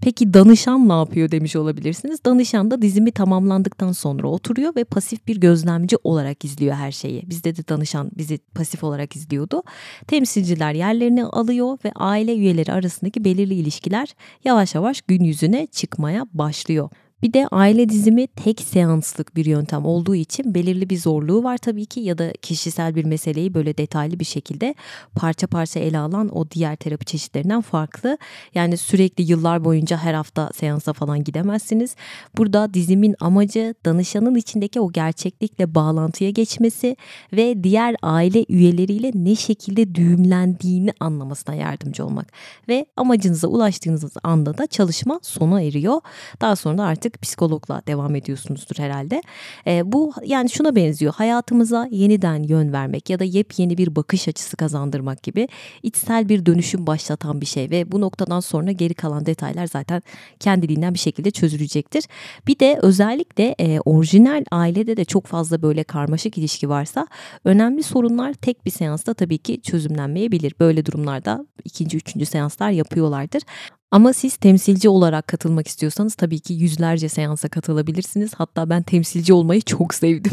[0.00, 2.24] Peki danışan ne yapıyor demiş olabilirsiniz.
[2.24, 7.30] Danışan da dizimi tamamlandıktan sonra oturuyor ve pasif bir gözlemci olarak izliyor her şeyi.
[7.30, 9.62] Bizde de danışan bizi pasif olarak izliyordu.
[10.06, 14.08] Temsilciler yerlerini alıyor ve aile üyeleri arasındaki belirli ilişkiler
[14.44, 16.90] yavaş yavaş gün yüzüne çıkmaya başlıyor.
[17.22, 21.86] Bir de aile dizimi tek seanslık bir yöntem olduğu için belirli bir zorluğu var tabii
[21.86, 24.74] ki ya da kişisel bir meseleyi böyle detaylı bir şekilde
[25.14, 28.18] parça parça ele alan o diğer terapi çeşitlerinden farklı.
[28.54, 31.96] Yani sürekli yıllar boyunca her hafta seansa falan gidemezsiniz.
[32.36, 36.96] Burada dizimin amacı danışanın içindeki o gerçeklikle bağlantıya geçmesi
[37.32, 42.32] ve diğer aile üyeleriyle ne şekilde düğümlendiğini anlamasına yardımcı olmak.
[42.68, 46.00] Ve amacınıza ulaştığınız anda da çalışma sona eriyor.
[46.40, 49.22] Daha sonra da artık artık psikologla devam ediyorsunuzdur herhalde.
[49.66, 51.14] E, bu yani şuna benziyor.
[51.14, 55.48] Hayatımıza yeniden yön vermek ya da yepyeni bir bakış açısı kazandırmak gibi
[55.82, 60.02] içsel bir dönüşüm başlatan bir şey ve bu noktadan sonra geri kalan detaylar zaten
[60.40, 62.04] kendiliğinden bir şekilde çözülecektir.
[62.46, 67.06] Bir de özellikle e, orijinal ailede de çok fazla böyle karmaşık ilişki varsa
[67.44, 70.54] önemli sorunlar tek bir seansta tabii ki çözümlenmeyebilir.
[70.60, 73.42] Böyle durumlarda ikinci, üçüncü seanslar yapıyorlardır.
[73.90, 78.34] Ama siz temsilci olarak katılmak istiyorsanız tabii ki yüzlerce seansa katılabilirsiniz.
[78.34, 80.32] Hatta ben temsilci olmayı çok sevdim.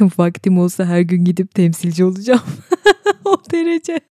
[0.18, 2.42] Vaktim olsa her gün gidip temsilci olacağım.
[3.24, 4.00] o derece.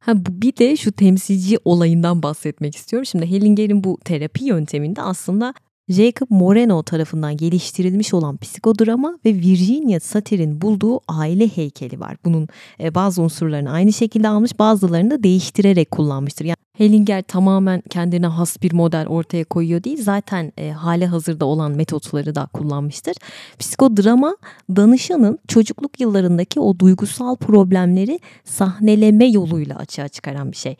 [0.00, 3.06] Ha, bir de şu temsilci olayından bahsetmek istiyorum.
[3.06, 5.54] Şimdi Hellinger'in bu terapi yönteminde aslında
[5.88, 12.16] Jacob Moreno tarafından geliştirilmiş olan psikodrama ve Virginia Satir'in bulduğu aile heykeli var.
[12.24, 12.48] Bunun
[12.80, 16.44] e, bazı unsurlarını aynı şekilde almış bazılarını da değiştirerek kullanmıştır.
[16.44, 20.02] Yani Hellinger tamamen kendine has bir model ortaya koyuyor değil.
[20.02, 23.14] Zaten e, hali hazırda olan metotları da kullanmıştır.
[23.58, 24.36] Psikodrama
[24.76, 30.76] danışanın çocukluk yıllarındaki o duygusal problemleri sahneleme yoluyla açığa çıkaran bir şey.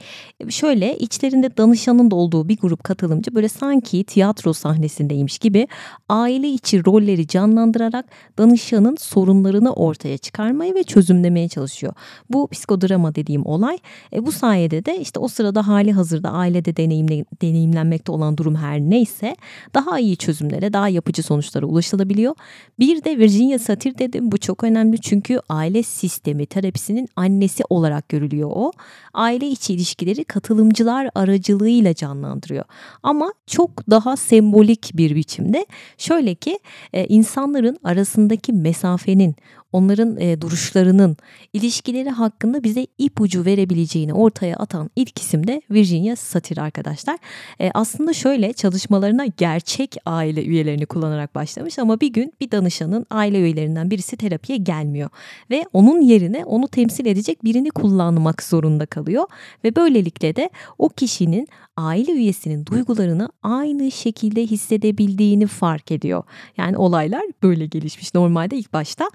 [0.48, 5.68] Şöyle içlerinde danışanın da olduğu bir grup katılımcı böyle sanki tiyatro sahnesindeymiş gibi
[6.08, 8.04] aile içi rolleri canlandırarak
[8.38, 11.92] danışanın sorunlarını ortaya çıkarmaya ve çözümlemeye çalışıyor.
[12.30, 13.78] Bu psikodrama dediğim olay.
[14.12, 18.54] E, bu sayede de işte o sırada hali hali hazırda ailede deneyimle, deneyimlenmekte olan durum
[18.54, 19.36] her neyse
[19.74, 22.34] daha iyi çözümlere, daha yapıcı sonuçlara ulaşılabiliyor.
[22.78, 28.50] Bir de Virginia Satir dedim bu çok önemli çünkü aile sistemi terapisinin annesi olarak görülüyor
[28.52, 28.72] o.
[29.14, 32.64] Aile içi ilişkileri katılımcılar aracılığıyla canlandırıyor.
[33.02, 35.66] Ama çok daha sembolik bir biçimde
[35.98, 36.58] şöyle ki
[36.92, 39.36] e, insanların arasındaki mesafenin
[39.72, 41.16] onların e, duruşlarının
[41.52, 47.18] ilişkileri hakkında bize ipucu verebileceğini ortaya atan ilk isim de Virginia Satir arkadaşlar.
[47.60, 53.40] E, aslında şöyle çalışmalarına gerçek aile üyelerini kullanarak başlamış ama bir gün bir danışanın aile
[53.40, 55.10] üyelerinden birisi terapiye gelmiyor
[55.50, 59.24] ve onun yerine onu temsil edecek birini kullanmak zorunda kalıyor
[59.64, 61.48] ve böylelikle de o kişinin
[61.78, 66.22] aile üyesinin duygularını aynı şekilde hissedebildiğini fark ediyor.
[66.56, 68.14] Yani olaylar böyle gelişmiş.
[68.14, 69.10] Normalde ilk başta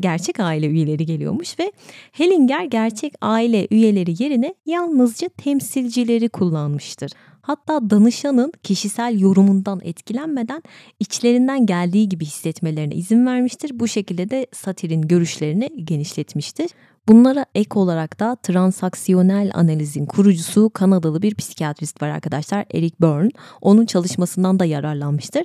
[0.00, 1.72] gerçek aile üyeleri geliyormuş ve
[2.12, 7.10] Hellinger gerçek aile üyeleri yerine yalnızca temsilcileri kullanmıştır.
[7.42, 10.62] Hatta danışanın kişisel yorumundan etkilenmeden
[11.00, 13.70] içlerinden geldiği gibi hissetmelerine izin vermiştir.
[13.74, 16.70] Bu şekilde de satirin görüşlerini genişletmiştir.
[17.08, 23.30] Bunlara ek olarak da transaksiyonel analizin kurucusu Kanadalı bir psikiyatrist var arkadaşlar Eric Byrne.
[23.60, 25.44] Onun çalışmasından da yararlanmıştır.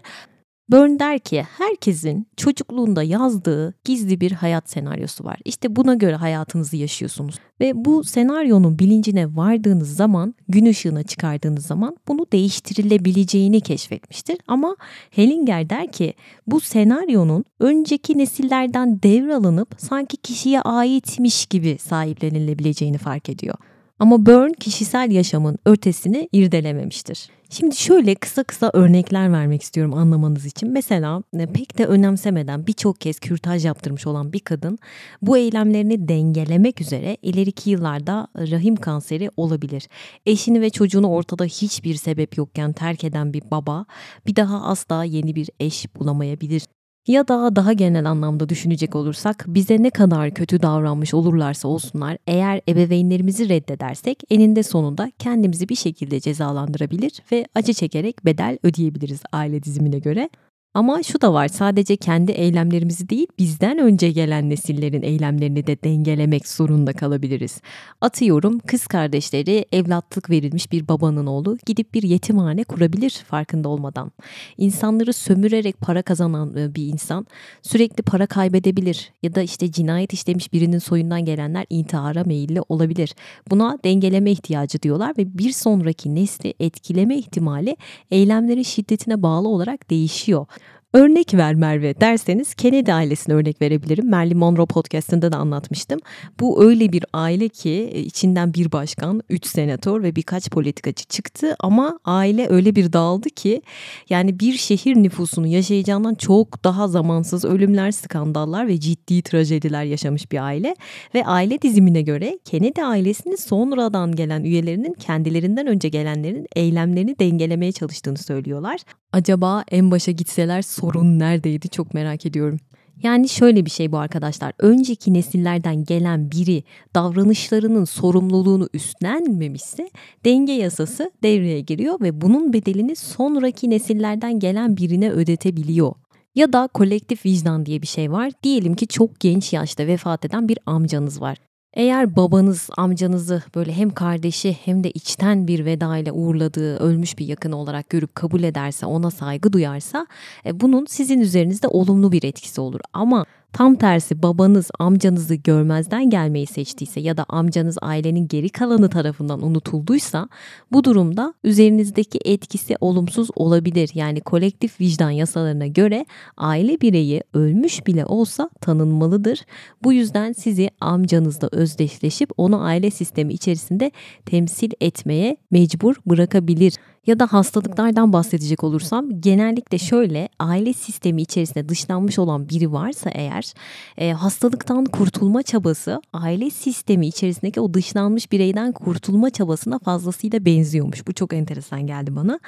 [0.72, 5.38] Byrne der ki herkesin çocukluğunda yazdığı gizli bir hayat senaryosu var.
[5.46, 7.36] İşte buna göre hayatınızı yaşıyorsunuz.
[7.60, 14.38] Ve bu senaryonun bilincine vardığınız zaman, gün ışığına çıkardığınız zaman bunu değiştirilebileceğini keşfetmiştir.
[14.48, 14.76] Ama
[15.12, 16.14] Hellinger der ki
[16.48, 23.56] bu senaryonun önceki nesillerden devralınıp sanki kişiye aitmiş gibi sahiplenilebileceğini fark ediyor.
[24.00, 27.30] Ama Byrne kişisel yaşamın ötesini irdelememiştir.
[27.50, 30.72] Şimdi şöyle kısa kısa örnekler vermek istiyorum anlamanız için.
[30.72, 34.80] Mesela e, pek de önemsemeden birçok kez kürtaj yaptırmış olan bir kadın
[35.22, 39.88] bu eylemlerini dengelemek üzere ileriki yıllarda rahim kanseri olabilir.
[40.26, 43.86] Eşini ve çocuğunu ortada hiçbir sebep yokken terk eden bir baba
[44.28, 46.64] bir daha asla yeni bir eş bulamayabilir.
[47.10, 52.62] Ya da daha genel anlamda düşünecek olursak bize ne kadar kötü davranmış olurlarsa olsunlar eğer
[52.70, 60.00] ebeveynlerimizi reddedersek eninde sonunda kendimizi bir şekilde cezalandırabilir ve acı çekerek bedel ödeyebiliriz aile dizimine
[60.00, 60.30] göre.
[60.74, 66.48] Ama şu da var sadece kendi eylemlerimizi değil bizden önce gelen nesillerin eylemlerini de dengelemek
[66.48, 67.62] zorunda kalabiliriz.
[68.02, 74.12] Atıyorum kız kardeşleri evlatlık verilmiş bir babanın oğlu gidip bir yetimhane kurabilir farkında olmadan.
[74.58, 77.28] İnsanları sömürerek para kazanan e, bir insan
[77.62, 83.16] sürekli para kaybedebilir ya da işte cinayet işlemiş birinin soyundan gelenler intihara meyilli olabilir.
[83.50, 87.78] Buna dengeleme ihtiyacı diyorlar ve bir sonraki nesli etkileme ihtimali
[88.12, 90.46] eylemlerin şiddetine bağlı olarak değişiyor.
[90.94, 94.10] Örnek ver Merve derseniz Kennedy ailesine örnek verebilirim.
[94.10, 96.00] Marilyn Monroe podcastında da anlatmıştım.
[96.40, 101.56] Bu öyle bir aile ki e, içinden bir başkan, üç senatör ve birkaç politikacı çıktı
[101.60, 103.62] ama aile öyle bir dağıldı ki
[104.10, 110.44] yani bir şehir nüfusunu yaşayacağından çok daha zamansız ölümler, skandallar ve ciddi trajediler yaşamış bir
[110.46, 110.76] aile
[111.16, 118.18] ve aile dizimine göre Kennedy ailesinin sonradan gelen üyelerinin kendilerinden önce gelenlerin eylemlerini dengelemeye çalıştığını
[118.18, 118.80] söylüyorlar.
[119.14, 122.60] Acaba en başa gitseler sorun neredeydi çok merak ediyorum.
[123.04, 124.54] Yani şöyle bir şey bu arkadaşlar.
[124.60, 126.64] Önceki nesillerden gelen biri
[126.96, 129.90] davranışlarının sorumluluğunu üstlenmemişse
[130.26, 135.94] denge yasası devreye giriyor ve bunun bedelini sonraki nesillerden gelen birine ödetebiliyor.
[136.36, 138.32] Ya da kolektif vicdan diye bir şey var.
[138.44, 141.38] Diyelim ki çok genç yaşta vefat eden bir amcanız var.
[141.74, 147.28] Eğer babanız amcanızı böyle hem kardeşi hem de içten bir veda ile uğurladığı ölmüş bir
[147.28, 150.08] yakın olarak görüp kabul ederse, ona saygı duyarsa
[150.46, 152.80] e, bunun sizin üzerinizde olumlu bir etkisi olur.
[152.94, 159.42] Ama Tam tersi babanız amcanızı görmezden gelmeyi seçtiyse ya da amcanız ailenin geri kalanı tarafından
[159.42, 160.30] unutulduysa
[160.72, 163.92] bu durumda üzerinizdeki etkisi olumsuz olabilir.
[163.94, 166.06] Yani kolektif vicdan yasalarına göre
[166.38, 169.40] aile bireyi ölmüş bile olsa tanınmalıdır.
[169.84, 173.92] Bu yüzden sizi amcanızla özdeşleşip onu aile sistemi içerisinde
[174.26, 176.74] temsil etmeye mecbur bırakabilir
[177.08, 183.54] ya da hastalıklardan bahsedecek olursam genellikle şöyle aile sistemi içerisinde dışlanmış olan biri varsa eğer
[183.98, 191.08] e, hastalıktan kurtulma çabası aile sistemi içerisindeki o dışlanmış bireyden kurtulma çabasına fazlasıyla benziyormuş.
[191.08, 192.40] Bu çok enteresan geldi bana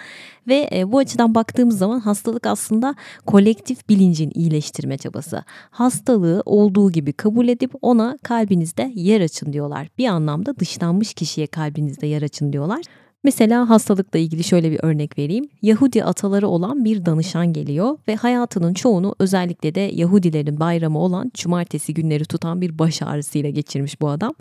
[0.48, 2.96] ve e, bu açıdan baktığımız zaman hastalık aslında
[3.26, 5.44] kolektif bilincin iyileştirme çabası.
[5.70, 9.88] Hastalığı olduğu gibi kabul edip ona kalbinizde yer açın diyorlar.
[9.98, 12.82] Bir anlamda dışlanmış kişiye kalbinizde yer açın diyorlar.
[13.24, 15.50] Mesela hastalıkla ilgili şöyle bir örnek vereyim.
[15.62, 21.94] Yahudi ataları olan bir danışan geliyor ve hayatının çoğunu özellikle de Yahudilerin bayramı olan cumartesi
[21.94, 24.34] günleri tutan bir baş ağrısıyla geçirmiş bu adam.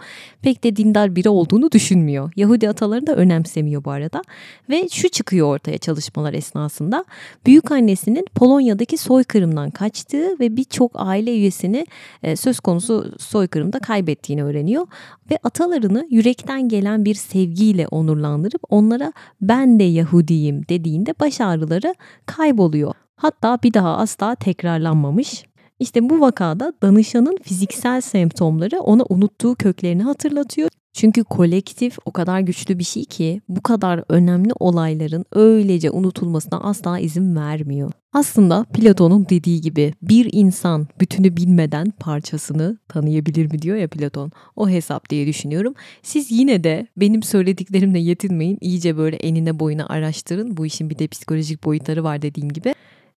[0.43, 2.33] Pek de dindar biri olduğunu düşünmüyor.
[2.37, 4.22] Yahudi atalarını da önemsemiyor bu arada.
[4.70, 7.05] Ve şu çıkıyor ortaya çalışmalar esnasında.
[7.47, 11.87] Büyük annesinin Polonya'daki soykırımdan kaçtığı ve birçok aile üyesini
[12.22, 14.87] e, söz konusu soykırımda kaybettiğini öğreniyor.
[15.31, 21.94] Ve atalarını yürekten gelen bir sevgiyle onurlandırıp onlara ben de Yahudiyim dediğinde baş ağrıları
[22.26, 22.94] kayboluyor.
[23.16, 25.44] Hatta bir daha asla tekrarlanmamış.
[25.81, 30.68] İşte bu vakada danışanın fiziksel semptomları ona unuttuğu köklerini hatırlatıyor.
[30.93, 36.99] Çünkü kolektif o kadar güçlü bir şey ki bu kadar önemli olayların öylece unutulmasına asla
[36.99, 37.93] izin vermiyor.
[38.12, 44.33] Aslında Platon'un dediği gibi bir insan bütünü bilmeden parçasını tanıyabilir mi diyor ya Platon.
[44.57, 45.74] O hesap diye düşünüyorum.
[46.03, 48.59] Siz yine de benim söylediklerimle yetinmeyin.
[48.61, 50.57] İyice böyle enine boyuna araştırın.
[50.57, 52.74] Bu işin bir de psikolojik boyutları var dediğim gibi.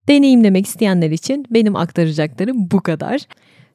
[0.08, 3.20] Deneyimlemek isteyenler için benim aktaracaklarım bu kadar.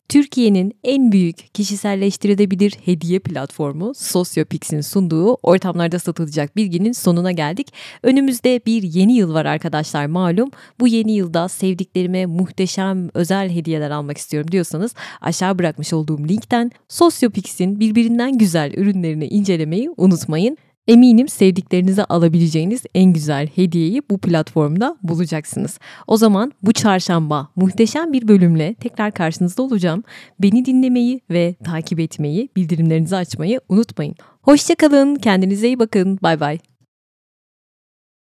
[0.10, 7.74] Türkiye'nin en büyük kişiselleştirilebilir hediye platformu Sosyopix'in sunduğu ortamlarda satılacak bilginin sonuna geldik.
[8.04, 10.52] Önümüzde bir yeni yıl var arkadaşlar malum.
[10.80, 17.80] Bu yeni yılda sevdiklerime muhteşem özel hediyeler almak istiyorum diyorsanız aşağı bırakmış olduğum linkten Sosyopix'in
[17.80, 20.58] birbirinden güzel ürünlerini incelemeyi unutmayın.
[20.88, 25.80] Eminim sevdiklerinize alabileceğiniz en güzel hediyeyi bu platformda bulacaksınız.
[26.08, 30.04] O zaman bu çarşamba muhteşem bir bölümle tekrar karşınızda olacağım.
[30.40, 34.16] Beni dinlemeyi ve takip etmeyi, bildirimlerinizi açmayı unutmayın.
[34.42, 36.20] Hoşçakalın, kendinize iyi bakın.
[36.24, 36.60] Bay bay.